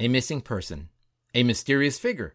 a 0.00 0.08
missing 0.08 0.40
person, 0.40 0.88
a 1.34 1.42
mysterious 1.42 1.98
figure, 1.98 2.34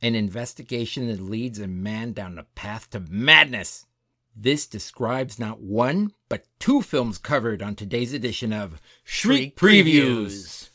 an 0.00 0.14
investigation 0.14 1.06
that 1.08 1.20
leads 1.20 1.58
a 1.58 1.68
man 1.68 2.12
down 2.12 2.38
a 2.38 2.44
path 2.54 2.88
to 2.90 3.00
madness. 3.00 3.86
This 4.34 4.66
describes 4.66 5.38
not 5.38 5.60
one, 5.60 6.12
but 6.30 6.46
two 6.58 6.80
films 6.80 7.18
covered 7.18 7.62
on 7.62 7.74
today's 7.74 8.14
edition 8.14 8.52
of 8.52 8.80
Shriek, 9.04 9.56
Previews. 9.56 10.62
You 10.62 10.68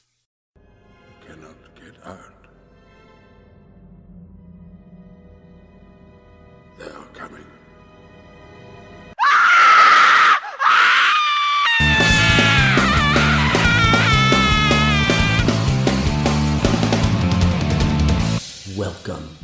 Welcome 19.07 19.37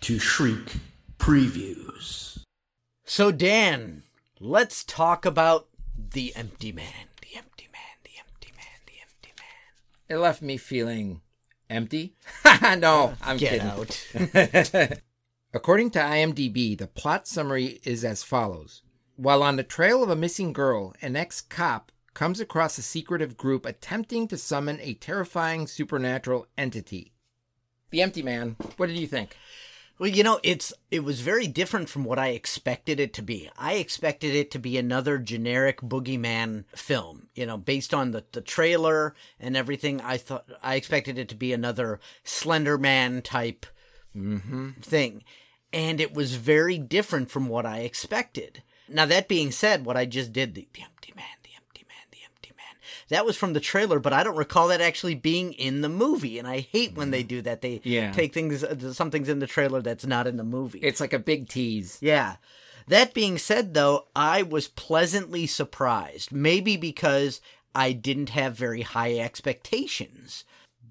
to 0.00 0.18
Shriek 0.18 0.78
Previews. 1.16 2.42
So, 3.04 3.30
Dan, 3.30 4.02
let's 4.40 4.82
talk 4.82 5.24
about 5.24 5.68
the 5.96 6.34
empty 6.34 6.72
man. 6.72 7.06
The 7.22 7.38
empty 7.38 7.68
man, 7.72 7.98
the 8.02 8.10
empty 8.18 8.52
man, 8.56 8.80
the 8.86 8.94
empty 9.00 9.32
man. 9.38 10.08
It 10.08 10.20
left 10.20 10.42
me 10.42 10.56
feeling 10.56 11.20
empty. 11.70 12.16
no, 12.78 13.14
I'm 13.22 13.36
Get 13.36 13.60
kidding. 13.60 14.88
out. 14.88 14.98
According 15.54 15.90
to 15.90 16.00
IMDb, 16.00 16.76
the 16.76 16.88
plot 16.88 17.28
summary 17.28 17.78
is 17.84 18.04
as 18.04 18.24
follows. 18.24 18.82
While 19.14 19.44
on 19.44 19.54
the 19.54 19.62
trail 19.62 20.02
of 20.02 20.10
a 20.10 20.16
missing 20.16 20.52
girl, 20.52 20.94
an 21.00 21.14
ex 21.14 21.40
cop 21.40 21.92
comes 22.12 22.40
across 22.40 22.76
a 22.76 22.82
secretive 22.82 23.36
group 23.36 23.66
attempting 23.66 24.26
to 24.28 24.36
summon 24.36 24.80
a 24.80 24.94
terrifying 24.94 25.68
supernatural 25.68 26.48
entity. 26.58 27.12
The 27.90 28.02
Empty 28.02 28.22
Man, 28.22 28.56
what 28.76 28.86
did 28.86 28.98
you 28.98 29.06
think? 29.06 29.36
Well, 29.98 30.10
you 30.10 30.22
know, 30.22 30.40
it's 30.42 30.74
it 30.90 31.04
was 31.04 31.22
very 31.22 31.46
different 31.46 31.88
from 31.88 32.04
what 32.04 32.18
I 32.18 32.28
expected 32.28 33.00
it 33.00 33.14
to 33.14 33.22
be. 33.22 33.48
I 33.56 33.74
expected 33.74 34.34
it 34.34 34.50
to 34.50 34.58
be 34.58 34.76
another 34.76 35.16
generic 35.18 35.80
boogeyman 35.80 36.64
film. 36.74 37.28
You 37.34 37.46
know, 37.46 37.56
based 37.56 37.94
on 37.94 38.10
the, 38.10 38.24
the 38.32 38.42
trailer 38.42 39.14
and 39.40 39.56
everything, 39.56 40.02
I 40.02 40.18
thought 40.18 40.44
I 40.62 40.74
expected 40.74 41.16
it 41.16 41.30
to 41.30 41.34
be 41.34 41.52
another 41.52 41.98
Slender 42.24 42.76
Man 42.76 43.22
type 43.22 43.64
mm-hmm. 44.14 44.72
thing. 44.82 45.24
And 45.72 46.00
it 46.00 46.12
was 46.12 46.34
very 46.34 46.76
different 46.78 47.30
from 47.30 47.48
what 47.48 47.64
I 47.64 47.78
expected. 47.80 48.62
Now 48.88 49.06
that 49.06 49.28
being 49.28 49.50
said, 49.50 49.86
what 49.86 49.96
I 49.96 50.04
just 50.04 50.32
did, 50.32 50.54
the, 50.54 50.68
the 50.74 50.82
empty 50.82 51.12
man, 51.16 51.24
the 51.42 51.45
empty 51.45 51.45
man, 51.45 51.45
the 51.45 51.45
empty 51.45 51.45
man, 51.45 51.45
that 53.08 53.24
was 53.26 53.36
from 53.36 53.52
the 53.52 53.60
trailer, 53.60 53.98
but 53.98 54.12
I 54.12 54.22
don't 54.22 54.36
recall 54.36 54.68
that 54.68 54.80
actually 54.80 55.14
being 55.14 55.52
in 55.52 55.80
the 55.80 55.88
movie. 55.88 56.38
And 56.38 56.46
I 56.48 56.60
hate 56.60 56.94
when 56.94 57.10
they 57.10 57.22
do 57.22 57.40
that. 57.42 57.60
They 57.62 57.80
Yeah. 57.84 58.12
take 58.12 58.32
things, 58.34 58.64
uh, 58.64 58.92
something's 58.92 59.28
in 59.28 59.38
the 59.38 59.46
trailer 59.46 59.80
that's 59.82 60.06
not 60.06 60.26
in 60.26 60.36
the 60.36 60.44
movie. 60.44 60.80
It's 60.80 61.00
like 61.00 61.12
a 61.12 61.18
big 61.18 61.48
tease. 61.48 61.98
Yeah. 62.00 62.36
That 62.88 63.14
being 63.14 63.38
said, 63.38 63.74
though, 63.74 64.06
I 64.14 64.42
was 64.42 64.68
pleasantly 64.68 65.46
surprised. 65.46 66.30
Maybe 66.32 66.76
because 66.76 67.40
I 67.74 67.92
didn't 67.92 68.30
have 68.30 68.54
very 68.56 68.82
high 68.82 69.18
expectations. 69.18 70.44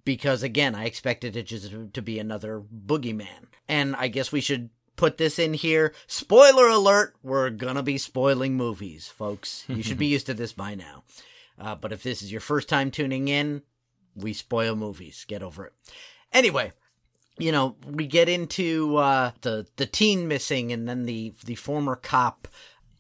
Because 0.03 0.43
again, 0.43 0.75
I 0.75 0.85
expected 0.85 1.35
it 1.35 1.47
just 1.47 1.71
to 1.93 2.01
be 2.01 2.19
another 2.19 2.61
boogeyman. 2.61 3.47
And 3.67 3.95
I 3.95 4.07
guess 4.07 4.31
we 4.31 4.41
should 4.41 4.69
put 4.95 5.17
this 5.17 5.39
in 5.39 5.53
here. 5.55 5.93
Spoiler 6.07 6.67
alert, 6.67 7.15
we're 7.23 7.49
gonna 7.49 7.81
be 7.83 7.97
spoiling 7.97 8.55
movies, 8.55 9.07
folks. 9.07 9.63
You 9.67 9.81
should 9.81 9.97
be 9.97 10.05
used 10.15 10.27
to 10.27 10.33
this 10.33 10.53
by 10.53 10.75
now. 10.75 11.03
Uh, 11.59 11.75
but 11.75 11.91
if 11.91 12.03
this 12.03 12.21
is 12.21 12.31
your 12.31 12.41
first 12.41 12.67
time 12.67 12.91
tuning 12.91 13.27
in, 13.27 13.61
we 14.15 14.33
spoil 14.33 14.75
movies. 14.75 15.25
Get 15.27 15.43
over 15.43 15.65
it. 15.65 15.73
Anyway, 16.33 16.71
you 17.37 17.51
know, 17.51 17.75
we 17.85 18.07
get 18.07 18.29
into 18.29 18.97
uh, 18.97 19.31
the 19.41 19.67
the 19.75 19.85
teen 19.85 20.27
missing, 20.27 20.71
and 20.71 20.87
then 20.87 21.03
the 21.03 21.33
the 21.45 21.55
former 21.55 21.95
cop, 21.95 22.47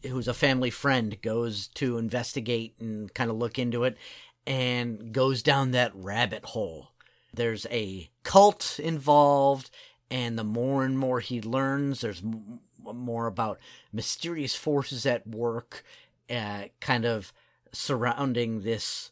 who's 0.07 0.27
a 0.27 0.33
family 0.33 0.69
friend, 0.69 1.21
goes 1.21 1.67
to 1.67 1.97
investigate 1.97 2.75
and 2.79 3.13
kind 3.13 3.29
of 3.29 3.37
look 3.37 3.57
into 3.57 3.83
it, 3.83 3.97
and 4.45 5.11
goes 5.11 5.41
down 5.41 5.71
that 5.71 5.91
rabbit 5.95 6.45
hole. 6.45 6.91
There's 7.33 7.65
a 7.69 8.09
cult 8.23 8.79
involved, 8.81 9.69
and 10.09 10.37
the 10.37 10.43
more 10.43 10.85
and 10.85 10.97
more 10.97 11.19
he 11.19 11.41
learns, 11.41 12.01
there's 12.01 12.21
m- 12.21 12.59
more 12.81 13.27
about 13.27 13.59
mysterious 13.91 14.55
forces 14.55 15.05
at 15.05 15.27
work, 15.27 15.83
uh, 16.29 16.65
kind 16.79 17.05
of 17.05 17.33
surrounding 17.77 18.61
this 18.61 19.11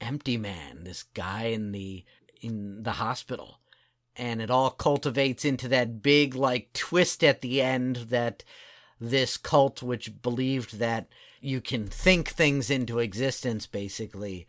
empty 0.00 0.36
man, 0.36 0.84
this 0.84 1.04
guy 1.14 1.44
in 1.44 1.72
the 1.72 2.04
in 2.40 2.82
the 2.82 2.92
hospital. 2.92 3.60
And 4.16 4.40
it 4.40 4.50
all 4.50 4.70
cultivates 4.70 5.44
into 5.44 5.66
that 5.68 6.02
big 6.02 6.34
like 6.34 6.72
twist 6.72 7.24
at 7.24 7.40
the 7.40 7.60
end 7.60 7.96
that 8.10 8.44
this 9.00 9.36
cult 9.36 9.82
which 9.82 10.22
believed 10.22 10.78
that 10.78 11.08
you 11.40 11.60
can 11.60 11.86
think 11.86 12.28
things 12.28 12.70
into 12.70 13.00
existence 13.00 13.66
basically 13.66 14.46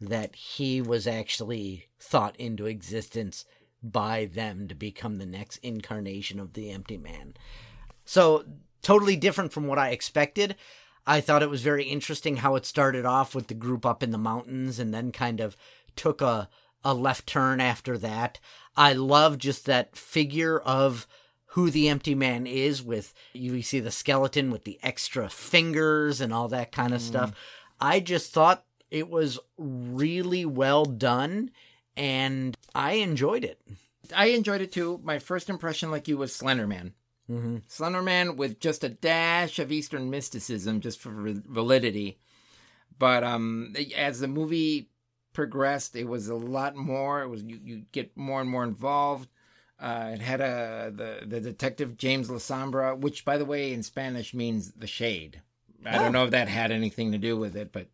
that 0.00 0.34
he 0.34 0.80
was 0.80 1.06
actually 1.06 1.88
thought 1.98 2.36
into 2.36 2.66
existence 2.66 3.44
by 3.82 4.26
them 4.26 4.68
to 4.68 4.74
become 4.74 5.18
the 5.18 5.26
next 5.26 5.56
incarnation 5.58 6.38
of 6.38 6.52
the 6.52 6.70
empty 6.70 6.96
man. 6.96 7.34
So 8.04 8.44
totally 8.82 9.16
different 9.16 9.52
from 9.52 9.66
what 9.66 9.78
i 9.78 9.90
expected 9.90 10.56
i 11.06 11.20
thought 11.20 11.42
it 11.42 11.50
was 11.50 11.62
very 11.62 11.84
interesting 11.84 12.36
how 12.36 12.54
it 12.54 12.66
started 12.66 13.04
off 13.04 13.34
with 13.34 13.46
the 13.48 13.54
group 13.54 13.84
up 13.84 14.02
in 14.02 14.10
the 14.10 14.18
mountains 14.18 14.78
and 14.78 14.92
then 14.92 15.12
kind 15.12 15.40
of 15.40 15.56
took 15.96 16.20
a 16.20 16.48
a 16.84 16.94
left 16.94 17.26
turn 17.26 17.60
after 17.60 17.98
that. 17.98 18.38
I 18.76 18.92
love 18.92 19.38
just 19.38 19.66
that 19.66 19.96
figure 19.96 20.58
of 20.58 21.06
who 21.46 21.70
the 21.70 21.88
empty 21.88 22.14
man 22.14 22.46
is 22.46 22.82
with 22.82 23.12
you 23.32 23.60
see 23.62 23.80
the 23.80 23.90
skeleton 23.90 24.50
with 24.50 24.64
the 24.64 24.78
extra 24.82 25.28
fingers 25.28 26.20
and 26.20 26.32
all 26.32 26.48
that 26.48 26.72
kind 26.72 26.94
of 26.94 27.00
hmm. 27.00 27.06
stuff. 27.06 27.32
I 27.80 28.00
just 28.00 28.32
thought 28.32 28.64
it 28.90 29.08
was 29.08 29.38
really 29.58 30.44
well 30.44 30.84
done 30.84 31.50
and 31.96 32.56
I 32.74 32.92
enjoyed 32.94 33.44
it. 33.44 33.60
I 34.14 34.26
enjoyed 34.26 34.60
it 34.60 34.72
too. 34.72 35.00
My 35.02 35.18
first 35.18 35.48
impression, 35.48 35.90
like 35.90 36.08
you, 36.08 36.16
was 36.16 36.32
Slenderman. 36.32 36.92
Mm-hmm. 37.30 37.56
Slenderman 37.68 38.36
with 38.36 38.58
just 38.58 38.82
a 38.82 38.88
dash 38.88 39.60
of 39.60 39.70
Eastern 39.70 40.10
mysticism, 40.10 40.80
just 40.80 40.98
for 40.98 41.12
validity. 41.12 42.18
But 42.98 43.22
um, 43.22 43.74
as 43.96 44.18
the 44.18 44.28
movie 44.28 44.90
progressed, 45.32 45.94
it 45.94 46.08
was 46.08 46.28
a 46.28 46.34
lot 46.34 46.74
more. 46.74 47.22
It 47.22 47.28
was 47.28 47.42
you, 47.44 47.60
you 47.62 47.82
get 47.92 48.16
more 48.16 48.40
and 48.40 48.50
more 48.50 48.64
involved. 48.64 49.28
Uh, 49.78 50.10
it 50.14 50.20
had 50.20 50.40
a 50.40 50.92
the 50.94 51.24
the 51.24 51.40
detective 51.40 51.96
James 51.96 52.28
Lasombra, 52.28 52.98
which 52.98 53.24
by 53.24 53.38
the 53.38 53.44
way 53.44 53.72
in 53.72 53.82
Spanish 53.82 54.34
means 54.34 54.72
the 54.72 54.88
shade. 54.88 55.40
I 55.86 55.96
don't 55.96 56.12
know 56.12 56.24
if 56.24 56.32
that 56.32 56.48
had 56.48 56.70
anything 56.72 57.12
to 57.12 57.18
do 57.18 57.38
with 57.38 57.56
it, 57.56 57.72
but 57.72 57.86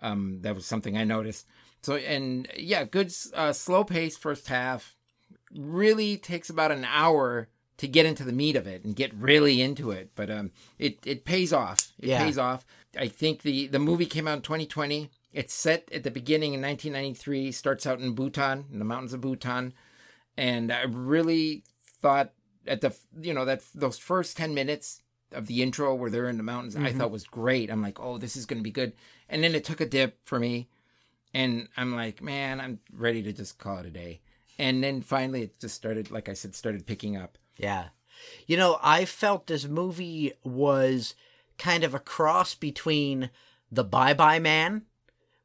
um, 0.00 0.38
that 0.42 0.54
was 0.54 0.66
something 0.66 0.96
I 0.96 1.02
noticed. 1.02 1.46
So 1.82 1.96
and 1.96 2.46
yeah, 2.56 2.84
good 2.84 3.12
uh, 3.34 3.52
slow 3.52 3.82
pace 3.82 4.16
first 4.16 4.48
half. 4.48 4.94
Really 5.52 6.16
takes 6.16 6.50
about 6.50 6.70
an 6.70 6.84
hour 6.84 7.48
to 7.78 7.88
get 7.88 8.06
into 8.06 8.24
the 8.24 8.32
meat 8.32 8.56
of 8.56 8.66
it 8.66 8.84
and 8.84 8.94
get 8.94 9.12
really 9.14 9.60
into 9.60 9.90
it, 9.90 10.10
but 10.14 10.30
um, 10.30 10.52
it 10.78 10.98
it 11.04 11.24
pays 11.24 11.52
off. 11.52 11.92
It 11.98 12.10
Yeah. 12.10 12.18
pays 12.24 12.38
off. 12.38 12.64
I 12.98 13.08
think 13.08 13.42
the 13.42 13.66
the 13.66 13.78
movie 13.78 14.06
came 14.06 14.28
out 14.28 14.36
in 14.36 14.42
2020. 14.42 15.10
It's 15.32 15.52
set 15.52 15.90
at 15.92 16.04
the 16.04 16.10
beginning 16.12 16.54
in 16.54 16.60
1993. 16.62 17.50
Starts 17.52 17.86
out 17.86 18.00
in 18.00 18.14
Bhutan, 18.14 18.66
in 18.72 18.78
the 18.78 18.84
mountains 18.84 19.12
of 19.12 19.20
Bhutan, 19.20 19.72
and 20.36 20.72
I 20.72 20.82
really 20.82 21.64
thought 22.00 22.32
at 22.66 22.80
the 22.80 22.94
you 23.20 23.34
know 23.34 23.44
that 23.44 23.62
those 23.74 23.98
first 23.98 24.36
10 24.36 24.54
minutes 24.54 25.00
of 25.32 25.48
the 25.48 25.62
intro 25.62 25.92
where 25.94 26.10
they're 26.10 26.28
in 26.28 26.36
the 26.36 26.44
mountains, 26.44 26.76
I 26.76 26.92
thought 26.92 27.10
was 27.10 27.24
great. 27.24 27.68
I'm 27.70 27.82
like, 27.82 27.98
oh, 27.98 28.18
this 28.18 28.36
is 28.36 28.46
going 28.46 28.58
to 28.60 28.62
be 28.62 28.70
good. 28.70 28.94
And 29.28 29.42
then 29.42 29.56
it 29.56 29.64
took 29.64 29.80
a 29.80 29.86
dip 29.86 30.18
for 30.24 30.38
me, 30.38 30.68
and 31.32 31.68
I'm 31.76 31.96
like, 31.96 32.22
man, 32.22 32.60
I'm 32.60 32.78
ready 32.92 33.20
to 33.24 33.32
just 33.32 33.58
call 33.58 33.78
it 33.78 33.86
a 33.86 33.90
day. 33.90 34.20
And 34.58 34.84
then 34.84 35.02
finally, 35.02 35.42
it 35.42 35.58
just 35.58 35.74
started, 35.74 36.12
like 36.12 36.28
I 36.28 36.34
said, 36.34 36.54
started 36.54 36.86
picking 36.86 37.16
up. 37.16 37.36
Yeah. 37.56 37.88
You 38.46 38.56
know, 38.56 38.78
I 38.82 39.04
felt 39.04 39.46
this 39.46 39.66
movie 39.66 40.32
was 40.42 41.14
kind 41.58 41.84
of 41.84 41.94
a 41.94 42.00
cross 42.00 42.54
between 42.54 43.30
The 43.70 43.84
Bye 43.84 44.14
Bye 44.14 44.38
Man, 44.38 44.82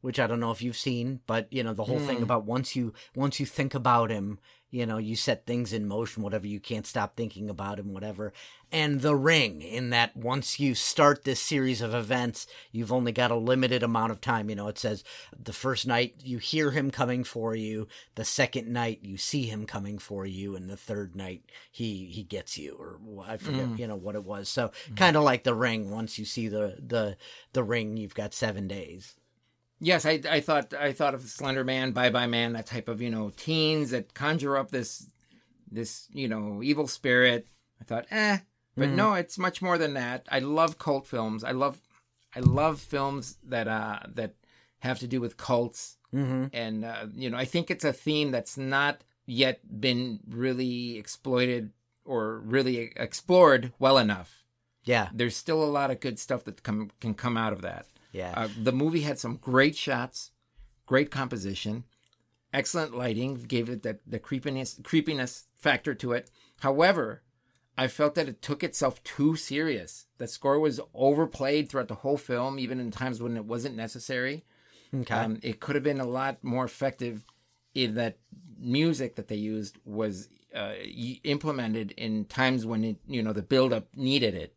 which 0.01 0.19
I 0.19 0.27
don't 0.27 0.39
know 0.39 0.51
if 0.51 0.61
you've 0.61 0.77
seen, 0.77 1.19
but 1.27 1.47
you 1.51 1.63
know, 1.63 1.73
the 1.73 1.83
whole 1.83 1.99
thing 1.99 2.17
hmm. 2.17 2.23
about 2.23 2.45
once 2.45 2.75
you 2.75 2.93
once 3.15 3.39
you 3.39 3.45
think 3.45 3.73
about 3.73 4.09
him, 4.09 4.39
you 4.71 4.85
know, 4.85 4.97
you 4.97 5.15
set 5.15 5.45
things 5.45 5.73
in 5.73 5.87
motion, 5.87 6.21
whatever, 6.21 6.45
you 6.45 6.59
can't 6.59 6.85
stop 6.85 7.15
thinking 7.15 7.49
about 7.49 7.79
him, 7.79 7.91
whatever. 7.91 8.33
And 8.71 9.01
The 9.01 9.15
Ring, 9.15 9.63
in 9.63 9.89
that 9.89 10.15
once 10.15 10.59
you 10.59 10.75
start 10.75 11.23
this 11.23 11.41
series 11.41 11.81
of 11.81 11.95
events, 11.95 12.45
you've 12.71 12.93
only 12.93 13.11
got 13.11 13.31
a 13.31 13.35
limited 13.35 13.81
amount 13.81 14.11
of 14.11 14.21
time. 14.21 14.47
You 14.47 14.55
know, 14.55 14.67
it 14.67 14.77
says 14.77 15.03
the 15.37 15.53
first 15.53 15.87
night 15.87 16.15
you 16.23 16.37
hear 16.37 16.69
him 16.69 16.91
coming 16.91 17.23
for 17.23 17.55
you, 17.55 17.87
the 18.13 18.23
second 18.23 18.67
night 18.67 18.99
you 19.01 19.17
see 19.17 19.47
him 19.47 19.65
coming 19.65 19.97
for 19.97 20.25
you, 20.25 20.55
and 20.55 20.69
the 20.69 20.77
third 20.77 21.15
night 21.15 21.41
he 21.71 22.05
he 22.05 22.21
gets 22.21 22.57
you, 22.57 22.75
or 22.79 22.99
I 23.27 23.37
forget, 23.37 23.65
hmm. 23.65 23.75
you 23.75 23.87
know, 23.87 23.95
what 23.95 24.15
it 24.15 24.23
was. 24.23 24.49
So 24.49 24.71
hmm. 24.87 24.93
kind 24.93 25.17
of 25.17 25.23
like 25.23 25.43
The 25.43 25.55
Ring, 25.55 25.89
once 25.89 26.19
you 26.19 26.25
see 26.25 26.47
the 26.47 26.77
the 26.79 27.17
the 27.53 27.63
ring, 27.63 27.97
you've 27.97 28.13
got 28.13 28.35
seven 28.35 28.67
days. 28.67 29.15
Yes, 29.79 30.05
I, 30.05 30.21
I 30.29 30.39
thought 30.41 30.73
I 30.73 30.91
thought 30.91 31.13
of 31.13 31.21
Slender 31.23 31.63
Man, 31.63 31.91
Bye 31.91 32.09
Bye 32.09 32.27
Man, 32.27 32.53
that 32.53 32.65
type 32.65 32.87
of 32.87 33.01
you 33.01 33.09
know 33.09 33.31
teens 33.35 33.91
that 33.91 34.13
conjure 34.13 34.57
up 34.57 34.71
this 34.71 35.07
this 35.71 36.07
you 36.11 36.27
know 36.27 36.61
evil 36.63 36.87
spirit. 36.87 37.47
I 37.81 37.85
thought, 37.85 38.05
eh, 38.11 38.39
but 38.75 38.89
no, 38.89 39.13
it's 39.13 39.37
much 39.37 39.61
more 39.61 39.77
than 39.77 39.93
that. 39.93 40.25
I 40.29 40.39
love 40.39 40.77
cult 40.77 41.07
films. 41.07 41.43
I 41.43 41.51
love 41.51 41.79
I 42.35 42.41
love 42.41 42.79
films 42.81 43.37
that 43.47 43.67
uh 43.67 43.99
that 44.15 44.35
have 44.79 44.99
to 44.99 45.07
do 45.07 45.21
with 45.21 45.37
cults, 45.37 45.97
Mm-hmm. 46.13 46.45
and 46.53 46.83
uh, 46.85 47.05
you 47.13 47.29
know 47.29 47.37
I 47.37 47.45
think 47.45 47.69
it's 47.71 47.85
a 47.85 47.93
theme 47.93 48.31
that's 48.31 48.57
not 48.57 49.03
yet 49.25 49.79
been 49.79 50.19
really 50.27 50.97
exploited 50.97 51.71
or 52.03 52.39
really 52.39 52.91
explored 52.95 53.71
well 53.79 53.97
enough. 53.99 54.43
Yeah, 54.85 55.09
There's 55.13 55.35
still 55.37 55.63
a 55.63 55.69
lot 55.69 55.91
of 55.91 55.99
good 55.99 56.17
stuff 56.17 56.43
that 56.45 56.63
come, 56.63 56.89
can 56.99 57.13
come 57.13 57.37
out 57.37 57.53
of 57.53 57.61
that. 57.61 57.85
Yeah. 58.11 58.33
Uh, 58.35 58.49
the 58.61 58.71
movie 58.71 59.01
had 59.01 59.19
some 59.19 59.37
great 59.37 59.75
shots, 59.75 60.31
great 60.85 61.11
composition, 61.11 61.83
excellent 62.53 62.95
lighting, 62.95 63.35
gave 63.35 63.69
it 63.69 63.83
that 63.83 63.99
the 64.07 64.19
creepiness 64.19 64.79
creepiness 64.83 65.45
factor 65.55 65.93
to 65.95 66.13
it. 66.13 66.31
However, 66.61 67.21
I 67.77 67.87
felt 67.87 68.15
that 68.15 68.27
it 68.27 68.41
took 68.41 68.63
itself 68.63 69.01
too 69.03 69.35
serious. 69.35 70.05
The 70.17 70.27
score 70.27 70.59
was 70.59 70.81
overplayed 70.93 71.69
throughout 71.69 71.87
the 71.87 71.95
whole 71.95 72.17
film, 72.17 72.59
even 72.59 72.79
in 72.79 72.91
times 72.91 73.21
when 73.21 73.37
it 73.37 73.45
wasn't 73.45 73.75
necessary. 73.75 74.43
okay. 74.93 75.13
Um, 75.13 75.39
it 75.41 75.59
could 75.59 75.75
have 75.75 75.83
been 75.83 76.01
a 76.01 76.05
lot 76.05 76.43
more 76.43 76.65
effective 76.65 77.25
if 77.73 77.93
that 77.93 78.17
music 78.59 79.15
that 79.15 79.29
they 79.29 79.35
used 79.35 79.77
was 79.85 80.27
uh, 80.53 80.73
implemented 81.23 81.91
in 81.91 82.25
times 82.25 82.65
when 82.65 82.83
it, 82.83 82.97
you 83.07 83.23
know, 83.23 83.31
the 83.31 83.43
build-up 83.43 83.87
needed 83.95 84.33
it. 84.33 84.55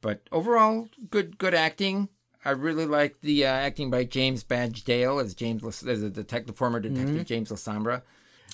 But 0.00 0.28
overall, 0.32 0.88
good 1.10 1.38
good 1.38 1.54
acting. 1.54 2.08
I 2.44 2.50
really 2.50 2.86
liked 2.86 3.22
the 3.22 3.46
uh, 3.46 3.50
acting 3.50 3.90
by 3.90 4.04
James 4.04 4.44
Badge 4.44 4.84
Dale 4.84 5.18
as 5.18 5.34
James 5.34 5.64
as 5.84 6.02
a 6.02 6.10
detective, 6.10 6.56
former 6.56 6.80
detective 6.80 7.24
James 7.24 7.50
Lasombra. 7.50 8.02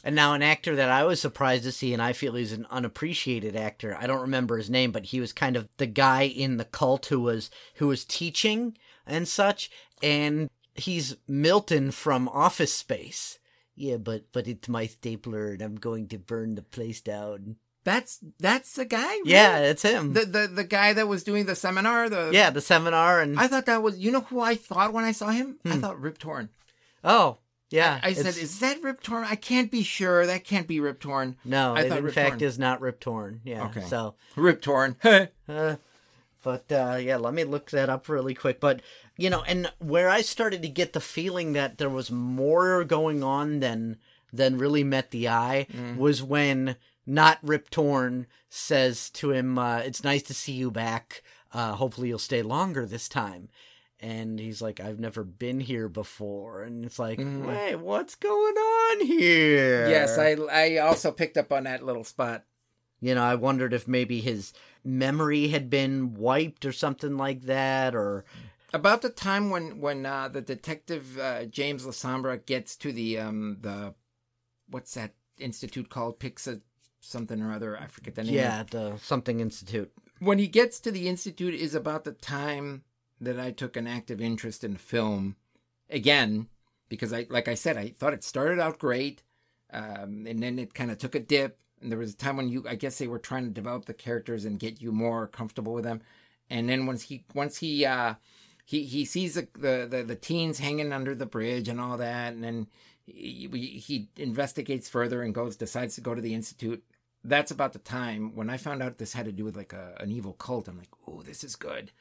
And 0.03 0.15
now 0.15 0.33
an 0.33 0.43
actor 0.43 0.77
that 0.77 0.89
I 0.89 1.05
was 1.05 1.21
surprised 1.21 1.65
to 1.65 1.73
see, 1.73 1.93
and 1.93 2.01
I 2.01 2.13
feel 2.15 2.35
he's 2.35 2.53
an 2.53 2.67
unappreciated 2.71 3.55
actor. 3.55 3.97
I 4.01 4.07
don't 4.07 4.23
remember 4.23 4.57
his 4.57 4.71
name, 4.71 4.93
but 4.93 5.07
he 5.07 5.21
was 5.21 5.33
kind 5.33 5.57
of 5.57 5.69
the 5.77 5.87
guy 5.87 6.23
in 6.23 6.57
the 6.57 6.65
cult 6.65 7.07
who 7.07 7.21
was 7.21 7.51
who 7.75 7.89
was 7.89 8.05
teaching 8.05 8.79
and 9.07 9.29
such. 9.29 9.71
And 10.03 10.49
he's 10.75 11.17
Milton 11.29 11.91
from 11.91 12.29
Office 12.29 12.73
Space. 12.73 13.39
Yeah, 13.75 13.99
but 13.99 14.25
but 14.33 14.47
it's 14.47 14.69
my 14.69 14.87
stapler, 14.87 15.53
and 15.53 15.63
I'm 15.63 15.77
going 15.77 16.09
to 16.09 16.19
burn 16.19 16.55
the 16.55 16.63
place 16.63 17.01
down. 17.01 17.57
That's 17.85 18.19
that's 18.39 18.75
the 18.75 18.85
guy. 18.85 19.01
really? 19.09 19.31
Yeah, 19.31 19.59
it's 19.59 19.83
him. 19.83 20.13
the 20.13 20.25
the 20.27 20.47
the 20.47 20.65
guy 20.65 20.93
that 20.93 21.09
was 21.09 21.25
doing 21.25 21.47
the 21.47 21.55
seminar. 21.57 22.09
The 22.11 22.31
yeah, 22.33 22.51
the 22.51 22.61
seminar 22.61 23.21
and 23.21 23.39
I 23.41 23.47
thought 23.49 23.67
that 23.67 23.83
was. 23.83 23.99
You 23.99 24.11
know 24.11 24.21
who 24.21 24.41
I 24.41 24.55
thought 24.55 24.93
when 24.93 25.05
I 25.05 25.13
saw 25.13 25.29
him? 25.31 25.59
I 25.65 25.71
Hmm. 25.71 25.81
thought 25.81 26.01
Rip 26.01 26.19
Torn. 26.19 26.51
oh 27.05 27.39
yeah. 27.71 28.01
I 28.03 28.13
said, 28.13 28.37
"Is 28.37 28.59
that 28.61 28.83
Rip 28.83 29.03
Torn?" 29.03 29.25
I 29.25 29.35
can't 29.37 29.71
be 29.71 29.83
sure. 29.83 30.27
That 30.27 30.45
can't 30.45 30.67
be 30.67 30.79
Rip 30.81 31.01
Torn. 31.01 31.37
no, 31.45 31.75
I 31.75 31.83
it 31.83 31.93
in 31.93 32.05
Rip 32.05 32.15
fact 32.15 32.31
Torn. 32.41 32.43
is 32.43 32.59
not 32.59 32.81
Rip 32.83 33.01
Torn. 33.01 33.41
Yeah. 33.45 33.65
Okay. 33.67 33.83
So 33.83 34.15
Rip 34.37 34.61
Torn. 34.63 34.97
Uh, 35.49 35.77
but 36.43 36.71
uh, 36.73 36.97
yeah, 37.01 37.17
let 37.17 37.35
me 37.35 37.45
look 37.45 37.71
that 37.71 37.89
up 37.91 38.09
really 38.09 38.35
quick. 38.35 38.61
But 38.61 38.81
you 39.17 39.29
know, 39.31 39.43
and 39.43 39.71
where 39.79 40.09
I 40.09 40.23
started 40.23 40.63
to 40.63 40.69
get 40.69 40.93
the 40.93 41.01
feeling 41.01 41.53
that 41.55 41.79
there 41.79 41.91
was 41.91 42.11
more 42.11 42.85
going 42.85 43.23
on 43.23 43.61
than 43.61 43.97
than 44.33 44.59
really 44.59 44.85
met 44.85 45.11
the 45.11 45.29
eye 45.29 45.67
was 45.97 46.23
when 46.23 46.77
not 47.11 47.39
Rip 47.43 47.71
Torn 47.71 48.27
says 48.49 49.11
to 49.11 49.33
him, 49.33 49.59
uh, 49.59 49.79
"It's 49.79 50.05
nice 50.05 50.23
to 50.25 50.35
see 50.35 50.53
you 50.53 50.71
back. 50.71 51.23
Uh, 51.53 51.73
hopefully, 51.75 52.09
you'll 52.09 52.19
stay 52.19 52.43
longer 52.43 52.87
this 52.87 53.09
time." 53.09 53.49
And 53.99 54.39
he's 54.39 54.63
like, 54.63 54.81
"I've 54.81 55.01
never 55.01 55.25
been 55.25 55.61
here 55.61 55.89
before," 55.89 56.63
and 56.63 56.85
it's 56.85 56.99
like, 56.99 57.19
Mhm. 57.19 57.47
"Wait, 57.47 57.75
what's 57.77 58.15
going 58.15 58.57
on 58.57 59.07
here?" 59.07 59.89
yes, 59.89 60.17
I 60.17 60.33
I 60.51 60.77
also 60.79 61.11
picked 61.13 61.37
up 61.37 61.53
on 61.53 61.65
that 61.65 61.85
little 61.85 62.05
spot. 62.05 62.45
You 63.01 63.15
know, 63.15 63.23
I 63.25 63.35
wondered 63.35 63.73
if 63.73 63.89
maybe 63.89 64.21
his 64.21 64.53
memory 64.85 65.49
had 65.49 65.69
been 65.71 66.15
wiped 66.15 66.65
or 66.65 66.73
something 66.73 67.17
like 67.17 67.43
that, 67.43 67.95
or 67.95 68.25
About 68.73 69.03
the 69.03 69.11
time 69.11 69.51
when 69.51 69.81
when 69.81 70.07
uh, 70.07 70.29
the 70.29 70.41
detective 70.41 71.19
uh, 71.19 71.45
James 71.47 71.85
Lasombra 71.85 72.45
gets 72.47 72.77
to 72.77 72.93
the 72.93 73.19
um 73.19 73.59
the 73.61 73.95
what's 74.69 74.95
that 74.95 75.15
institute 75.39 75.89
called 75.91 76.21
Pixa 76.21 76.61
something 77.01 77.43
or 77.43 77.53
other 77.53 77.79
I 77.79 77.87
forget 77.87 78.15
the 78.15 78.25
name. 78.25 78.35
yeah, 78.35 78.63
the 78.71 78.97
something 78.99 79.41
institute. 79.41 79.93
When 80.19 80.39
he 80.39 80.49
gets 80.49 80.81
to 80.81 80.91
the 80.91 81.09
institute 81.09 81.55
is 81.55 81.75
about 81.75 82.05
the 82.05 82.13
time 82.13 82.85
that 83.21 83.39
I 83.39 83.51
took 83.51 83.77
an 83.77 83.87
active 83.87 84.21
interest 84.21 84.65
in 84.65 84.77
film 84.77 85.37
again 85.89 86.49
because 86.89 87.13
I 87.13 87.27
like 87.29 87.49
I 87.49 87.55
said 87.55 87.77
I 87.77 87.89
thought 87.89 88.15
it 88.15 88.25
started 88.25 88.61
out 88.61 88.79
great 88.79 89.23
um, 89.73 90.27
and 90.27 90.43
then 90.43 90.59
it 90.59 90.75
kind 90.75 90.91
of 90.91 90.99
took 90.99 91.15
a 91.15 91.21
dip 91.21 91.59
and 91.81 91.91
there 91.91 91.99
was 91.99 92.13
a 92.15 92.17
time 92.17 92.37
when 92.37 92.49
you 92.49 92.65
I 92.69 92.75
guess 92.75 92.99
they 92.99 93.07
were 93.07 93.19
trying 93.19 93.45
to 93.45 93.51
develop 93.51 93.87
the 93.87 93.95
characters 93.95 94.45
and 94.45 94.59
get 94.59 94.81
you 94.81 94.93
more 94.93 95.27
comfortable 95.27 95.73
with 95.73 95.85
them 95.85 96.03
and 96.49 96.69
then 96.69 96.87
once 96.87 97.03
he 97.03 97.25
once 97.35 97.59
he 97.59 97.85
uh 97.85 98.15
he 98.65 98.85
he 98.85 99.05
sees 99.05 99.35
the 99.35 99.49
the 99.55 99.87
the, 99.91 100.03
the 100.05 100.17
teens 100.17 100.59
hanging 100.59 100.93
under 100.93 101.15
the 101.15 101.27
bridge 101.27 101.69
and 101.69 101.81
all 101.81 101.97
that 101.97 102.33
and 102.33 102.45
then 102.45 102.67
he, 103.07 103.49
he 103.85 104.09
investigates 104.17 104.89
further 104.89 105.23
and 105.23 105.35
goes 105.35 105.57
decides 105.57 105.95
to 105.97 106.01
go 106.01 106.15
to 106.15 106.21
the 106.21 106.35
institute 106.35 106.85
that's 107.25 107.51
about 107.51 107.73
the 107.73 107.79
time 107.79 108.35
when 108.35 108.49
I 108.51 108.57
found 108.57 108.83
out 108.83 108.99
this 108.99 109.13
had 109.13 109.27
to 109.27 109.33
do 109.33 109.45
with 109.45 109.57
like 109.57 109.73
a, 109.73 109.95
an 110.01 110.11
evil 110.11 110.33
cult. 110.33 110.69
I'm 110.69 110.79
like, 110.79 110.89
oh, 111.07 111.23
this 111.23 111.45
is 111.45 111.57
good, 111.57 111.93